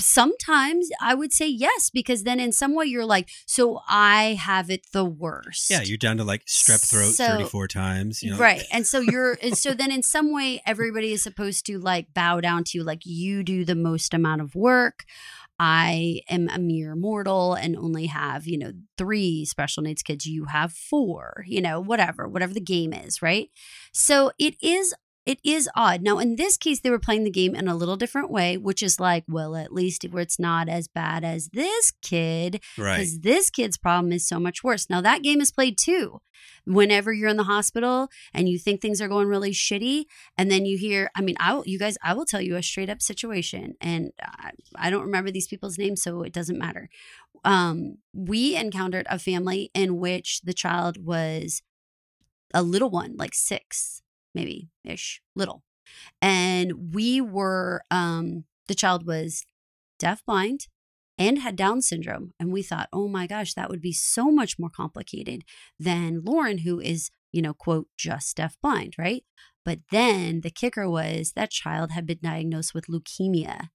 [0.00, 4.70] Sometimes I would say yes, because then in some way you're like, so I have
[4.70, 5.70] it the worst.
[5.70, 8.22] Yeah, you're down to like strep throat So- 34 times.
[8.22, 8.38] You know?
[8.38, 8.62] Right.
[8.72, 12.40] And so you're, and so then in some way, everybody is supposed to like bow
[12.40, 15.04] down to you, like you do the most amount of work.
[15.58, 20.26] I am a mere mortal and only have, you know, three special needs kids.
[20.26, 23.48] You have four, you know, whatever, whatever the game is, right?
[23.92, 24.94] So it is.
[25.26, 26.02] It is odd.
[26.02, 28.80] Now, in this case, they were playing the game in a little different way, which
[28.80, 32.98] is like, well, at least where it's not as bad as this kid, Right.
[32.98, 34.88] because this kid's problem is so much worse.
[34.88, 36.20] Now that game is played too.
[36.64, 40.04] Whenever you're in the hospital and you think things are going really shitty,
[40.38, 42.62] and then you hear, I mean, I will, you guys, I will tell you a
[42.62, 46.88] straight up situation, and I, I don't remember these people's names, so it doesn't matter.
[47.44, 51.62] Um, we encountered a family in which the child was
[52.54, 54.02] a little one, like six,
[54.36, 55.64] maybe ish, little,
[56.22, 59.44] and we were, um, the child was
[59.98, 60.68] deaf blind
[61.18, 62.32] and had Down syndrome.
[62.38, 65.44] And we thought, oh my gosh, that would be so much more complicated
[65.78, 69.24] than Lauren, who is, you know, quote, just deaf blind, right?
[69.64, 73.68] But then the kicker was that child had been diagnosed with leukemia.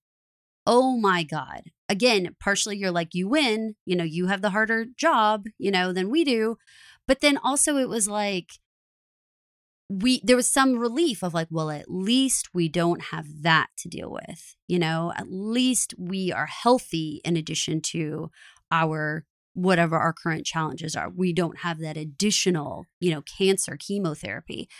[0.66, 1.62] Oh my God.
[1.88, 5.92] Again, partially you're like, you win, you know, you have the harder job, you know,
[5.92, 6.56] than we do.
[7.08, 8.52] But then also it was like,
[10.00, 13.88] we there was some relief of like well at least we don't have that to
[13.88, 15.12] deal with you know?
[15.16, 18.30] At least we are healthy in addition to
[18.70, 21.10] our whatever our current challenges are.
[21.10, 24.70] We don't have that additional you know cancer chemotherapy.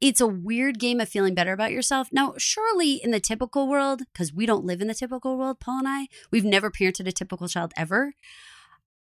[0.00, 2.08] It's a weird game of feeling better about yourself.
[2.12, 5.80] Now surely in the typical world because we don't live in the typical world paul
[5.80, 8.14] and i we've never parented a typical child ever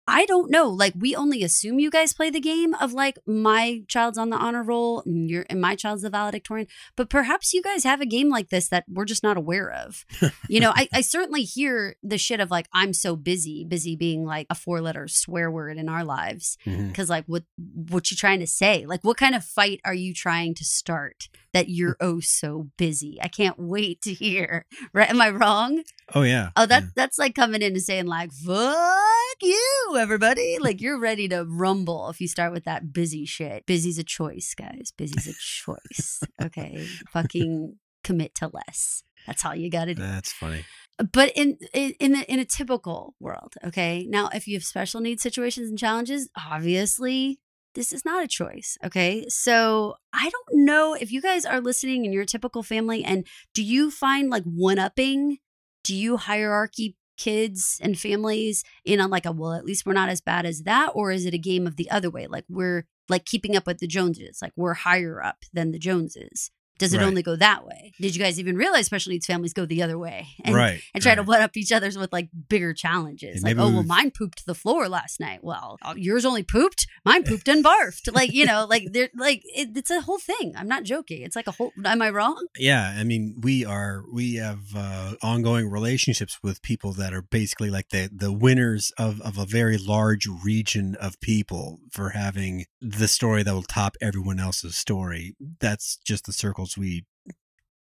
[0.07, 0.67] I don't know.
[0.69, 4.35] Like we only assume you guys play the game of like my child's on the
[4.37, 6.67] honor roll and your and my child's the valedictorian.
[6.97, 10.03] But perhaps you guys have a game like this that we're just not aware of.
[10.49, 14.25] you know, I, I certainly hear the shit of like I'm so busy, busy being
[14.25, 16.57] like a four letter swear word in our lives.
[16.65, 16.89] Mhm.
[16.89, 18.85] Because like what what you trying to say?
[18.85, 23.19] Like what kind of fight are you trying to start that you're oh so busy?
[23.21, 24.65] I can't wait to hear.
[24.91, 25.09] Right?
[25.09, 25.83] Am I wrong?
[26.13, 26.49] Oh, yeah.
[26.57, 26.91] Oh, that's Yeah.
[26.95, 32.09] that's like coming in and saying like "fuck you, everybody." Like you're ready to rumble
[32.09, 33.65] if you start with that busy shit.
[33.65, 34.91] Busy's a choice, guys.
[34.97, 36.21] Busy's a choice.
[36.41, 39.03] Okay, fucking commit to less.
[39.25, 40.01] That's all you got to do.
[40.01, 40.65] That's funny.
[41.11, 44.05] But in in in a, in a typical world, okay.
[44.09, 47.39] Now, if you have special needs situations and challenges, obviously
[47.75, 48.77] this is not a choice.
[48.85, 49.25] Okay.
[49.29, 53.63] So I don't know if you guys are listening in your typical family and do
[53.63, 55.39] you find like one upping?
[55.83, 60.09] Do you hierarchy kids and families in on like a, well, at least we're not
[60.09, 60.91] as bad as that?
[60.93, 62.27] Or is it a game of the other way?
[62.27, 66.51] Like we're like keeping up with the Joneses, like we're higher up than the Joneses.
[66.83, 67.07] Does it Right.
[67.07, 67.93] only go that way?
[67.99, 70.27] Did you guys even realize special needs families go the other way?
[70.45, 70.81] And right.
[70.93, 71.27] and try to right.
[71.27, 73.43] one up each other's with like bigger challenges.
[73.43, 75.39] And Like, oh, well, mine pooped the floor last night.
[75.41, 76.85] Well, uh, yours only pooped.
[77.05, 78.09] Mine pooped and barfed.
[78.13, 80.53] Like, you know, like they're like it, it's a whole thing.
[80.55, 81.21] I'm not joking.
[81.23, 81.71] It's like a whole.
[81.85, 82.45] Am I wrong?
[82.57, 87.69] Yeah, I mean, we are we have uh, ongoing relationships with people that are basically
[87.69, 93.07] like the the winners of of a very large region of people for having the
[93.07, 95.35] story that will top everyone else's story.
[95.59, 97.05] That's just the circles we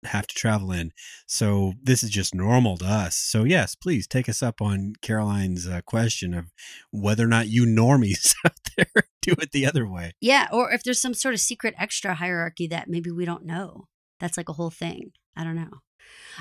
[0.04, 0.92] have to travel in.
[1.26, 3.16] So this is just normal to us.
[3.16, 6.46] So yes, please take us up on Caroline's uh, question of
[6.92, 10.14] whether or not you normies out there do it the other way.
[10.22, 10.48] Yeah.
[10.52, 13.88] Or if there's some sort of secret extra hierarchy that maybe we don't know.
[14.20, 15.12] That's like a whole thing.
[15.36, 15.70] I don't know.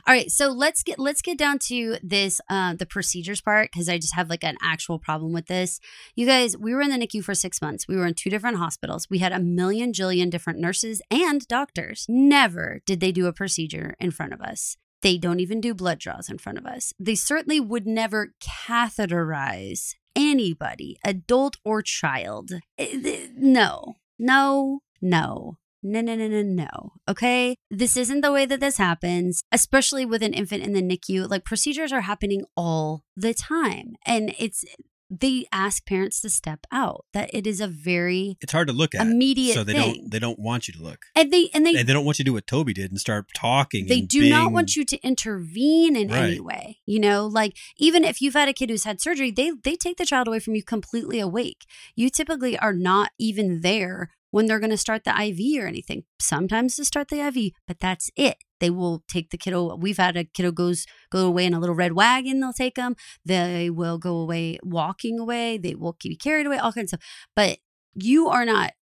[0.07, 3.89] All right, so let's get let's get down to this uh the procedures part because
[3.89, 5.81] I just have like an actual problem with this.
[6.15, 7.89] You guys, we were in the NICU for six months.
[7.89, 9.09] We were in two different hospitals.
[9.11, 12.07] We had a million jillion different nurses and doctors.
[12.09, 14.77] Never did they do a procedure in front of us.
[15.03, 16.93] They don't even do blood draws in front of us.
[16.99, 22.51] They certainly would never catheterize anybody, adult or child.
[22.79, 25.59] Eh, No, no, no.
[25.89, 26.93] No, no, no, no, no.
[27.09, 27.57] Okay.
[27.71, 31.31] This isn't the way that this happens, especially with an infant in the NICU.
[31.31, 33.95] Like procedures are happening all the time.
[34.05, 34.65] And it's,
[35.09, 38.93] they ask parents to step out, that it is a very It's hard to look
[38.93, 39.03] at.
[39.07, 39.93] immediate so they thing.
[40.01, 41.05] don't they don't want you to look.
[41.15, 42.99] and they, and they, And they don't want you to do what Toby did and
[42.99, 43.87] start talking.
[43.87, 48.21] they do not want you to intervene in any way you know like even if
[48.21, 50.63] you've had a kid who's had surgery they they take the child away from you
[50.65, 55.41] completely awake you typically are not even there when they're going to start the iv
[55.63, 59.75] or anything sometimes to start the iv but that's it they will take the kiddo
[59.77, 62.95] we've had a kiddo goes go away in a little red wagon they'll take them
[63.25, 67.27] they will go away walking away they will be carried away all kinds of stuff
[67.35, 67.59] but
[67.95, 68.73] you are not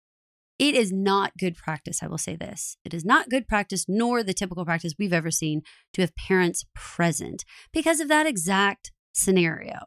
[0.57, 2.01] it is not good practice.
[2.01, 2.77] I will say this.
[2.85, 5.63] It is not good practice, nor the typical practice we've ever seen
[5.95, 9.81] to have parents present because of that exact scenario.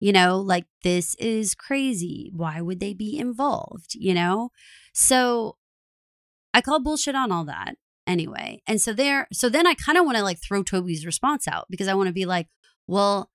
[0.00, 2.30] You know, like this is crazy.
[2.34, 3.94] Why would they be involved?
[3.94, 4.50] You know?
[4.94, 5.56] So
[6.54, 7.74] I call bullshit on all that
[8.06, 8.62] anyway.
[8.66, 11.66] And so there, so then I kind of want to like throw Toby's response out
[11.68, 12.48] because I want to be like,
[12.86, 13.30] well,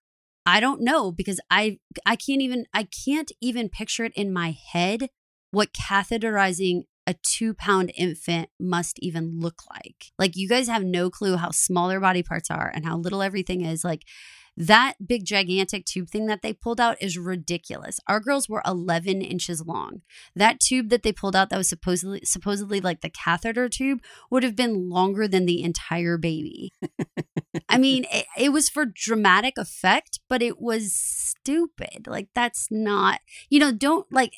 [0.46, 4.56] I don't know because I I can't even I can't even picture it in my
[4.72, 5.10] head
[5.52, 10.12] what catheterizing a two pound infant must even look like.
[10.20, 13.24] Like, you guys have no clue how small their body parts are and how little
[13.24, 13.84] everything is.
[13.84, 14.04] Like,
[14.60, 17.98] that big gigantic tube thing that they pulled out is ridiculous.
[18.08, 20.02] Our girls were 11 inches long.
[20.36, 24.44] That tube that they pulled out that was supposedly supposedly like the catheter tube would
[24.44, 26.74] have been longer than the entire baby.
[27.70, 32.06] I mean, it, it was for dramatic effect, but it was stupid.
[32.06, 34.34] Like that's not, you know, don't like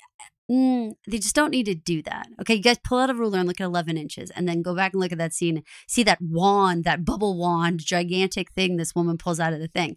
[0.52, 2.28] Mm, they just don't need to do that.
[2.42, 4.76] Okay, you guys pull out a ruler and look at 11 inches and then go
[4.76, 5.64] back and look at that scene.
[5.88, 9.96] See that wand, that bubble wand, gigantic thing this woman pulls out of the thing.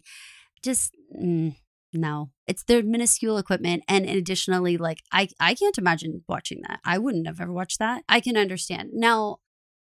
[0.63, 1.55] Just mm,
[1.91, 2.31] no.
[2.47, 3.83] It's their minuscule equipment.
[3.87, 6.79] And additionally, like, I, I can't imagine watching that.
[6.85, 8.03] I wouldn't have ever watched that.
[8.07, 8.91] I can understand.
[8.93, 9.37] Now,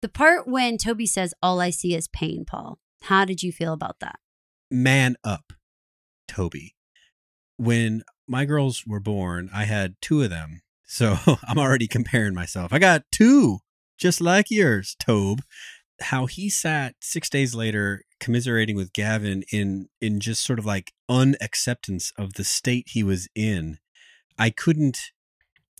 [0.02, 3.72] the part when Toby says, All I see is pain, Paul, how did you feel
[3.72, 4.18] about that?
[4.70, 5.52] Man up,
[6.26, 6.74] Toby.
[7.56, 10.62] When my girls were born, I had two of them.
[10.84, 11.16] So
[11.48, 12.72] I'm already comparing myself.
[12.72, 13.58] I got two,
[13.98, 15.42] just like yours, Tobe.
[16.00, 20.92] How he sat six days later commiserating with Gavin in in just sort of like
[21.08, 23.78] unacceptance of the state he was in.
[24.38, 25.10] I couldn't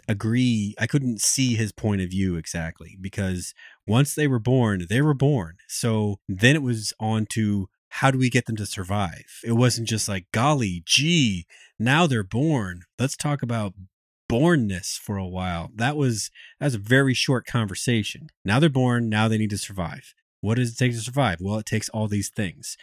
[0.09, 0.75] agree.
[0.79, 3.55] I couldn't see his point of view exactly because
[3.87, 5.59] once they were born, they were born.
[5.69, 9.41] So then it was on to how do we get them to survive?
[9.45, 11.47] It wasn't just like, golly, gee,
[11.79, 12.83] now they're born.
[12.99, 13.75] Let's talk about
[14.31, 15.71] bornness for a while.
[15.75, 16.31] That was
[16.61, 18.29] that was a very short conversation.
[18.45, 20.15] Now they're born, now they need to survive.
[20.41, 21.39] What does it take to survive?
[21.41, 22.77] Well, it takes all these things.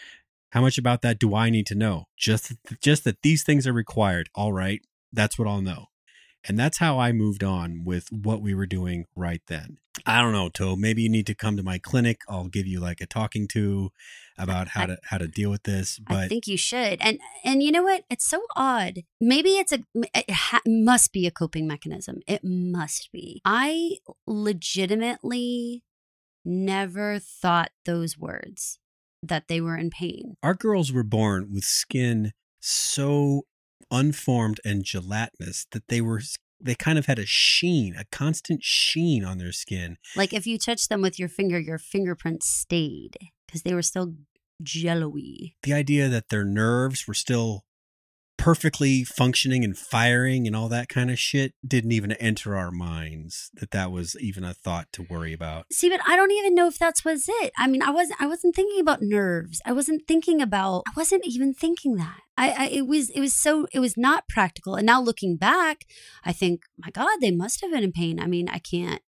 [0.52, 2.06] How much about that do I need to know?
[2.18, 4.30] Just just that these things are required.
[4.34, 4.82] All right.
[5.14, 5.88] That's what I'll know.
[6.48, 9.78] And that's how I moved on with what we were doing right then.
[10.06, 10.76] I don't know, Toe.
[10.76, 12.22] Maybe you need to come to my clinic.
[12.30, 13.92] I'll give you like a talking to
[14.38, 16.00] about how I, to how to deal with this.
[16.00, 17.00] But I think you should.
[17.02, 18.04] And and you know what?
[18.10, 19.04] It's so odd.
[19.20, 22.20] Maybe it's a it ha- must be a coping mechanism.
[22.28, 23.42] It must be.
[23.46, 25.84] I legitimately
[26.44, 28.80] never thought those words
[29.24, 30.36] that they were in pain.
[30.44, 33.44] Our girls were born with skin so
[33.92, 36.22] unformed and gelatinous that they were
[36.60, 39.98] they kind of had a sheen, a constant sheen on their skin.
[40.16, 43.18] Like if you touched them with your finger, your fingerprint stayed
[43.56, 44.14] because they were still
[44.62, 45.54] jello-y.
[45.64, 47.64] The idea that their nerves were still
[48.38, 53.50] perfectly functioning and firing and all that kind of shit didn't even enter our minds
[53.54, 55.66] that that was even a thought to worry about.
[55.72, 57.54] See, but I don't even know if that's was it.
[57.58, 59.62] I mean, I wasn't I wasn't thinking about nerves.
[59.66, 62.20] I wasn't thinking about I wasn't even thinking that.
[62.38, 64.76] I, I it was it was so it was not practical.
[64.76, 65.86] And now looking back,
[66.26, 68.20] I think, my God, they must have been in pain.
[68.20, 69.02] I mean, I can't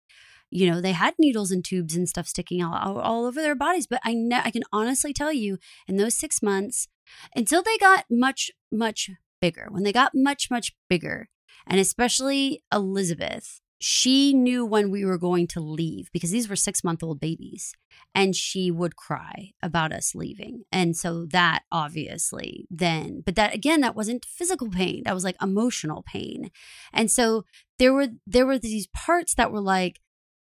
[0.51, 3.55] you know they had needles and tubes and stuff sticking all, all, all over their
[3.55, 6.87] bodies but i ne- i can honestly tell you in those six months
[7.35, 9.09] until they got much much
[9.45, 11.29] bigger, when they got much, much bigger,
[11.67, 16.83] and especially Elizabeth, she knew when we were going to leave because these were six
[16.83, 17.73] month old babies
[18.15, 20.63] and she would cry about us leaving.
[20.71, 25.03] And so that obviously then, but that again, that wasn't physical pain.
[25.05, 26.51] That was like emotional pain.
[26.93, 27.43] And so
[27.77, 29.99] there were, there were these parts that were like,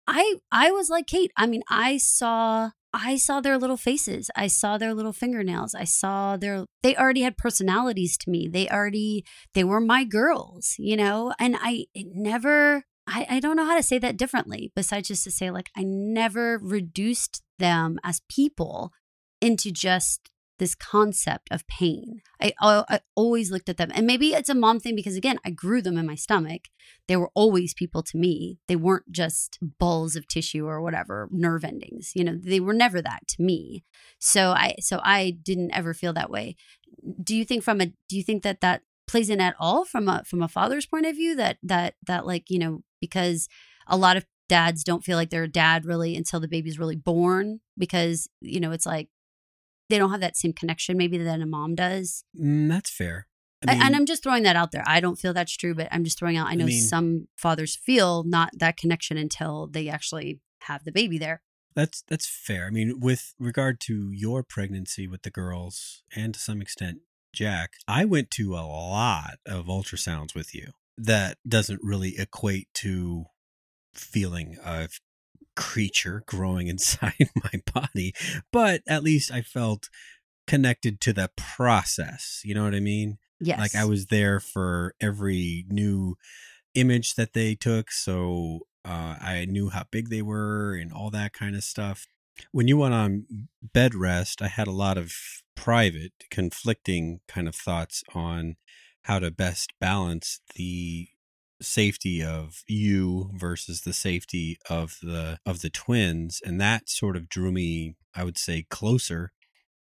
[0.07, 1.33] I, I was like Kate.
[1.37, 4.31] I mean, I saw I saw their little faces.
[4.37, 5.75] I saw their little fingernails.
[5.75, 8.49] I saw their, they already had personalities to me.
[8.49, 9.25] They already,
[9.55, 11.33] they were my girls, you know?
[11.39, 15.31] And I never, I, I don't know how to say that differently besides just to
[15.31, 18.93] say, like, I never reduced them as people
[19.41, 20.29] into just
[20.63, 22.23] this concept of pain.
[22.41, 25.51] I, I always looked at them, and maybe it's a mom thing because again, I
[25.51, 26.69] grew them in my stomach.
[27.09, 28.61] They were always people to me.
[28.69, 32.13] They weren't just balls of tissue or whatever nerve endings.
[32.15, 33.83] You know, they were never that to me.
[34.21, 36.55] So I so I didn't ever feel that way.
[37.21, 40.09] Do you think from a do you think that that plays in at all from
[40.09, 43.49] a from a father's point of view that that that like you know because
[43.89, 46.95] a lot of dads don't feel like they're a dad really until the baby's really
[46.95, 49.09] born because you know it's like
[49.89, 52.25] they don't have that same connection maybe that a mom does.
[52.39, 53.27] Mm, that's fair.
[53.67, 54.83] I mean, and I'm just throwing that out there.
[54.87, 56.49] I don't feel that's true, but I'm just throwing out.
[56.49, 60.93] I know I mean, some fathers feel not that connection until they actually have the
[60.93, 61.43] baby there.
[61.75, 62.67] That's that's fair.
[62.67, 66.99] I mean, with regard to your pregnancy with the girls, and to some extent
[67.33, 70.73] Jack, I went to a lot of ultrasounds with you.
[70.99, 73.27] That doesn't really equate to
[73.95, 74.89] feeling a
[75.57, 78.13] creature growing inside my body,
[78.53, 79.89] but at least I felt
[80.47, 82.41] connected to the process.
[82.45, 83.19] You know what I mean?
[83.41, 83.59] Yes.
[83.59, 86.17] Like I was there for every new
[86.75, 87.91] image that they took.
[87.91, 92.07] So uh, I knew how big they were and all that kind of stuff.
[92.51, 95.13] When you went on bed rest, I had a lot of
[95.55, 98.57] private, conflicting kind of thoughts on
[99.03, 101.09] how to best balance the
[101.63, 107.29] safety of you versus the safety of the of the twins and that sort of
[107.29, 109.33] drew me i would say closer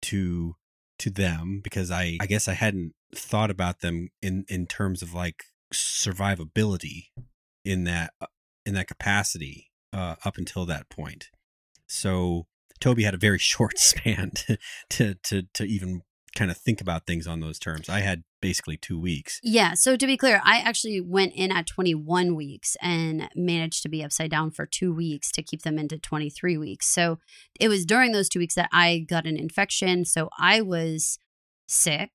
[0.02, 0.54] to
[0.98, 5.14] to them because i i guess i hadn't thought about them in in terms of
[5.14, 7.06] like survivability
[7.64, 8.26] in that uh,
[8.64, 11.28] in that capacity uh, up until that point.
[11.86, 12.46] So
[12.80, 14.58] Toby had a very short span to
[14.90, 16.02] to to, to even
[16.34, 17.88] kind of think about things on those terms.
[17.88, 19.40] I had basically two weeks.
[19.42, 19.74] Yeah.
[19.74, 24.04] So to be clear, I actually went in at 21 weeks and managed to be
[24.04, 26.86] upside down for two weeks to keep them into 23 weeks.
[26.86, 27.18] So
[27.58, 30.04] it was during those two weeks that I got an infection.
[30.04, 31.18] So I was
[31.66, 32.10] sick.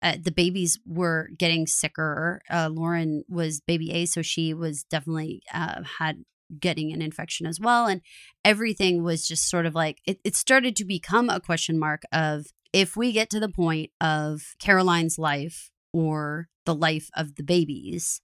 [0.00, 2.40] Uh, the babies were getting sicker.
[2.50, 6.24] Uh, Lauren was baby A, so she was definitely uh, had
[6.58, 7.86] getting an infection as well.
[7.86, 8.00] And
[8.44, 12.46] everything was just sort of like it, it started to become a question mark of
[12.72, 18.20] if we get to the point of Caroline's life or the life of the babies,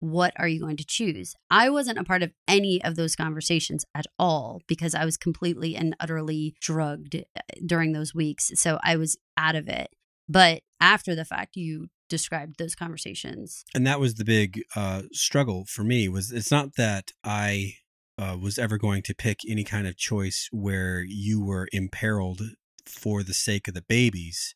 [0.00, 1.34] what are you going to choose?
[1.50, 5.76] I wasn't a part of any of those conversations at all because I was completely
[5.76, 8.50] and utterly drugged uh, during those weeks.
[8.54, 9.88] So I was out of it.
[10.28, 13.64] But after the fact, you described those conversations.
[13.74, 17.74] And that was the big uh, struggle for me was it's not that I
[18.18, 22.42] uh, was ever going to pick any kind of choice where you were imperiled
[22.86, 24.54] for the sake of the babies.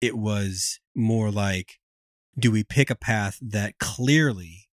[0.00, 1.78] It was more like,
[2.38, 4.68] do we pick a path that clearly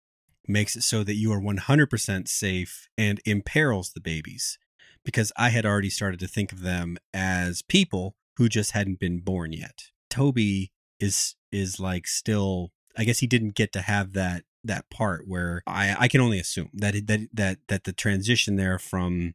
[0.46, 4.58] makes it so that you are 100% safe and imperils the babies?
[5.04, 9.20] Because I had already started to think of them as people who just hadn't been
[9.20, 9.84] born yet.
[10.10, 15.24] Toby is is like still I guess he didn't get to have that that part
[15.26, 19.34] where I I can only assume that that that that the transition there from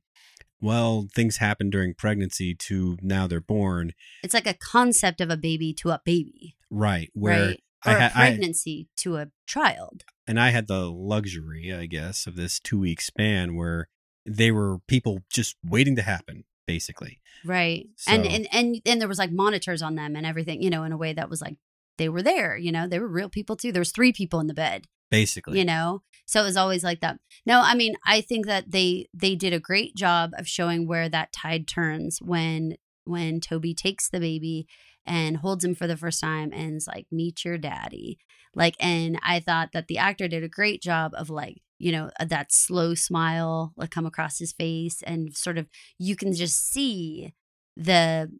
[0.61, 3.93] well things happen during pregnancy to now they're born.
[4.23, 6.55] It's like a concept of a baby to a baby.
[6.69, 10.03] Right where right or I, a pregnancy I, to a child.
[10.27, 13.87] And I had the luxury I guess of this 2 week span where
[14.25, 16.43] they were people just waiting to happen
[16.73, 20.61] basically right so, and and and and there was like monitors on them and everything
[20.61, 21.55] you know in a way that was like
[21.99, 23.71] they were there, you know, they were real people too.
[23.71, 24.87] There was three people in the bed.
[25.11, 25.59] Basically.
[25.59, 26.01] You know?
[26.25, 27.17] So it was always like that.
[27.45, 31.09] No, I mean, I think that they they did a great job of showing where
[31.09, 34.67] that tide turns when when Toby takes the baby
[35.09, 38.19] and holds him for the first time and is like, meet your daddy.
[38.55, 42.11] Like, and I thought that the actor did a great job of like, you know,
[42.19, 46.71] uh, that slow smile like come across his face and sort of you can just
[46.71, 47.33] see
[47.75, 48.31] the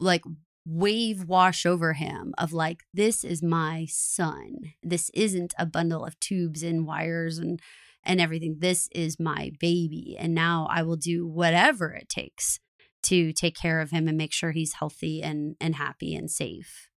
[0.00, 0.22] like
[0.64, 6.20] wave wash over him of like this is my son this isn't a bundle of
[6.20, 7.60] tubes and wires and
[8.04, 12.60] and everything this is my baby and now i will do whatever it takes
[13.02, 16.88] to take care of him and make sure he's healthy and and happy and safe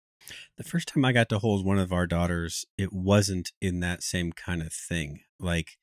[0.58, 4.04] the first time i got to hold one of our daughters it wasn't in that
[4.04, 5.78] same kind of thing like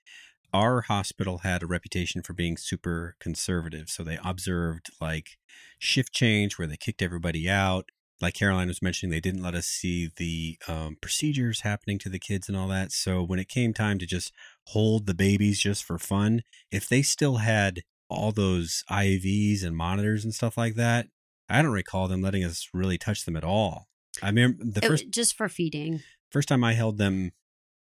[0.53, 3.89] our hospital had a reputation for being super conservative.
[3.89, 5.39] So they observed like
[5.79, 7.91] shift change where they kicked everybody out.
[8.21, 12.19] Like Caroline was mentioning, they didn't let us see the um, procedures happening to the
[12.19, 12.91] kids and all that.
[12.91, 14.33] So when it came time to just
[14.69, 16.43] hold the babies just for fun,
[16.73, 21.09] if they still had all those IVs and monitors and stuff like that,
[21.49, 23.89] I don't recall them letting us really touch them at all.
[24.23, 26.01] I mean, the first just for feeding.
[26.31, 27.33] First time I held them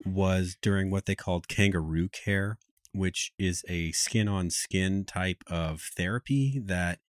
[0.05, 2.57] was during what they called kangaroo care,
[2.91, 6.99] which is a skin on skin type of therapy that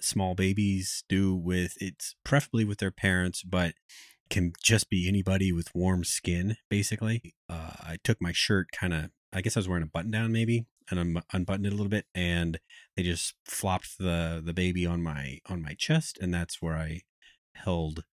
[0.00, 3.74] small babies do with it's preferably with their parents, but
[4.30, 7.34] can just be anybody with warm skin, basically.
[7.48, 10.32] Uh, I took my shirt kind of, I guess I was wearing a button down
[10.32, 12.58] maybe, and I unbuttoned it a little bit, and
[12.96, 17.02] they just flopped the the baby on my on my chest, and that's where I
[17.54, 18.04] held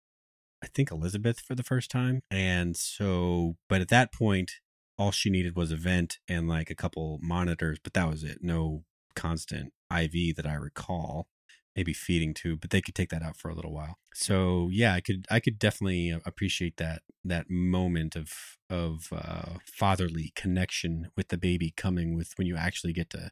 [0.63, 2.21] I think Elizabeth for the first time.
[2.29, 4.51] And so, but at that point,
[4.97, 8.39] all she needed was a vent and like a couple monitors, but that was it.
[8.41, 8.83] No
[9.15, 11.27] constant IV that I recall.
[11.75, 13.97] Maybe feeding tube, but they could take that out for a little while.
[14.13, 19.59] So yeah, I could I could definitely uh, appreciate that that moment of of uh,
[19.65, 23.31] fatherly connection with the baby coming with when you actually get to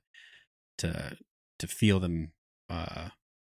[0.78, 1.18] to
[1.58, 2.32] to feel them
[2.70, 3.10] uh,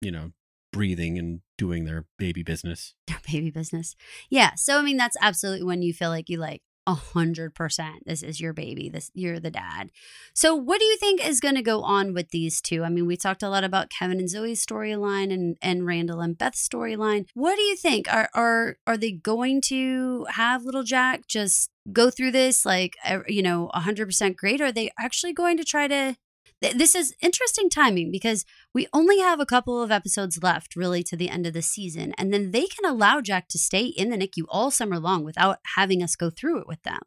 [0.01, 0.33] you know
[0.73, 2.95] breathing and doing their baby business.
[3.07, 3.97] Their baby business.
[4.29, 4.55] Yeah.
[4.55, 8.03] So, I mean, that's absolutely when you feel like you like a hundred percent.
[8.05, 8.89] This is your baby.
[8.89, 9.91] This you're the dad.
[10.35, 12.83] So, what do you think is going to go on with these two?
[12.83, 16.37] I mean, we talked a lot about Kevin and Zoe's storyline and and Randall and
[16.37, 17.27] Beth's storyline.
[17.35, 18.13] What do you think?
[18.13, 22.97] Are are are they going to have little Jack just go through this like
[23.29, 24.61] you know hundred percent great?
[24.61, 26.17] Or are they actually going to try to
[26.61, 31.17] this is interesting timing because we only have a couple of episodes left really to
[31.17, 34.17] the end of the season and then they can allow jack to stay in the
[34.17, 37.01] nicu all summer long without having us go through it with them.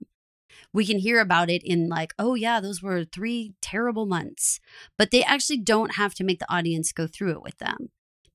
[0.71, 4.59] We can hear about it in like oh yeah those were three terrible months
[4.97, 7.89] but they actually don't have to make the audience go through it with them.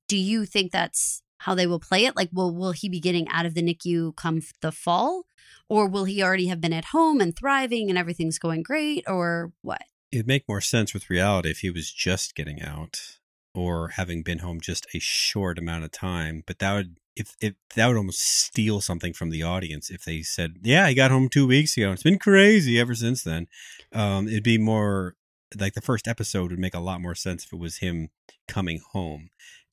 [0.06, 2.16] Do you think that's how they will play it?
[2.16, 5.24] Like will will he be getting out of the nicu come the fall?
[5.68, 9.52] Or will he already have been at home and thriving and everything's going great or
[9.62, 13.18] what it'd make more sense with reality if he was just getting out
[13.54, 16.42] or having been home just a short amount of time.
[16.46, 20.22] But that would if, if that would almost steal something from the audience if they
[20.22, 21.92] said, "Yeah, I got home two weeks ago.
[21.92, 23.48] It's been crazy ever since then."
[23.92, 25.16] Um, it'd be more
[25.58, 28.10] like the first episode would make a lot more sense if it was him
[28.46, 29.30] coming home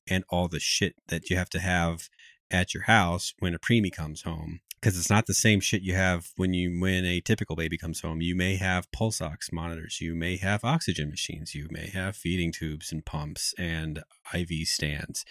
[0.08, 2.08] and all the shit that you have to have
[2.50, 5.94] at your house when a preemie comes home because it's not the same shit you
[5.94, 8.20] have when you when a typical baby comes home.
[8.20, 12.52] You may have pulse ox monitors, you may have oxygen machines, you may have feeding
[12.52, 14.02] tubes and pumps and
[14.34, 15.24] IV stands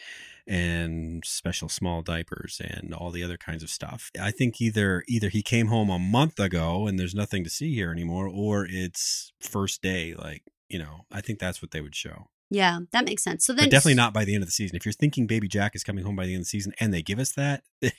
[0.47, 4.11] and special small diapers and all the other kinds of stuff.
[4.19, 7.73] I think either either he came home a month ago and there's nothing to see
[7.73, 11.95] here anymore or it's first day like, you know, I think that's what they would
[11.95, 12.27] show.
[12.55, 13.45] Yeah, that makes sense.
[13.45, 14.77] So then, but definitely not by the end of the season.
[14.77, 16.93] If you're thinking Baby Jack is coming home by the end of the season, and
[16.93, 17.63] they give us that,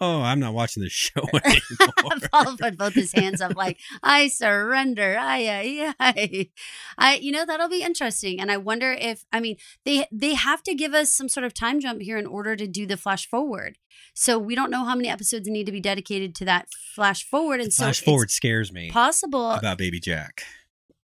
[0.00, 2.20] oh, I'm not watching this show anymore.
[2.30, 5.16] Paul put both his hands up, like I surrender.
[5.18, 6.50] I, I,
[6.96, 8.40] I, you know, that'll be interesting.
[8.40, 11.52] And I wonder if, I mean, they they have to give us some sort of
[11.52, 13.76] time jump here in order to do the flash forward.
[14.14, 17.60] So we don't know how many episodes need to be dedicated to that flash forward.
[17.60, 18.88] And so flash forward scares me.
[18.92, 20.44] Possible about Baby Jack.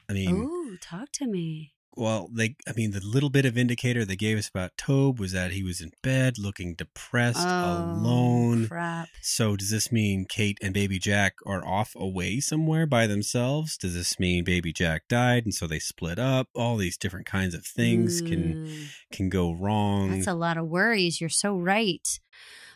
[0.09, 4.05] I mean, ooh, talk to me well, they, I mean, the little bit of indicator
[4.05, 8.67] they gave us about Tobe was that he was in bed, looking depressed, oh, alone.
[8.67, 9.09] Crap.
[9.21, 13.77] So, does this mean Kate and Baby Jack are off away somewhere by themselves?
[13.77, 16.47] Does this mean Baby Jack died and so they split up?
[16.55, 18.27] All these different kinds of things mm.
[18.29, 20.11] can can go wrong.
[20.11, 21.19] That's a lot of worries.
[21.19, 22.07] You're so right.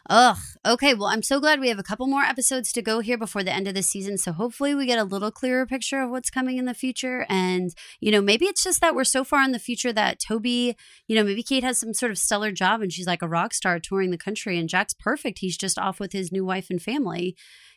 [0.07, 0.37] Ugh.
[0.65, 0.93] Okay.
[0.93, 3.51] Well, I'm so glad we have a couple more episodes to go here before the
[3.51, 4.19] end of the season.
[4.19, 7.25] So hopefully we get a little clearer picture of what's coming in the future.
[7.27, 10.75] And, you know, maybe it's just that we're so far in the future that Toby,
[11.07, 13.53] you know, maybe Kate has some sort of stellar job and she's like a rock
[13.53, 15.39] star touring the country and Jack's perfect.
[15.39, 17.35] He's just off with his new wife and family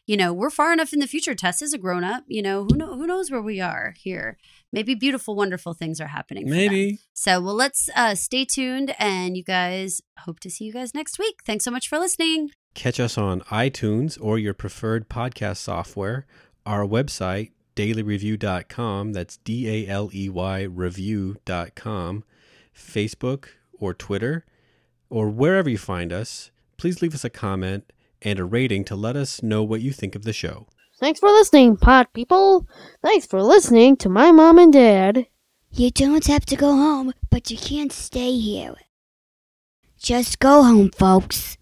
[0.08, 1.34] you know, we're far enough in the future.
[1.34, 2.24] Tess is a grown up.
[2.26, 4.38] You know, who know who knows where we are here.
[4.72, 6.48] Maybe beautiful, wonderful things are happening.
[6.48, 6.98] Maybe.
[7.12, 11.18] So well let's uh stay tuned and you guys hope to see you guys next
[11.18, 11.40] week.
[11.44, 12.50] Thanks so much for listening.
[12.72, 16.26] Catch us on iTunes or your preferred podcast software.
[16.64, 19.12] Our website, daleyreview.com.
[19.12, 22.24] That's D A L E Y review.com.
[22.74, 23.48] Facebook
[23.78, 24.46] or Twitter
[25.10, 26.50] or wherever you find us.
[26.78, 27.92] Please leave us a comment
[28.22, 30.66] and a rating to let us know what you think of the show.
[30.98, 32.66] Thanks for listening, pod people.
[33.02, 35.26] Thanks for listening to my mom and dad.
[35.70, 38.74] You don't have to go home, but you can't stay here.
[39.98, 41.57] Just go home, folks.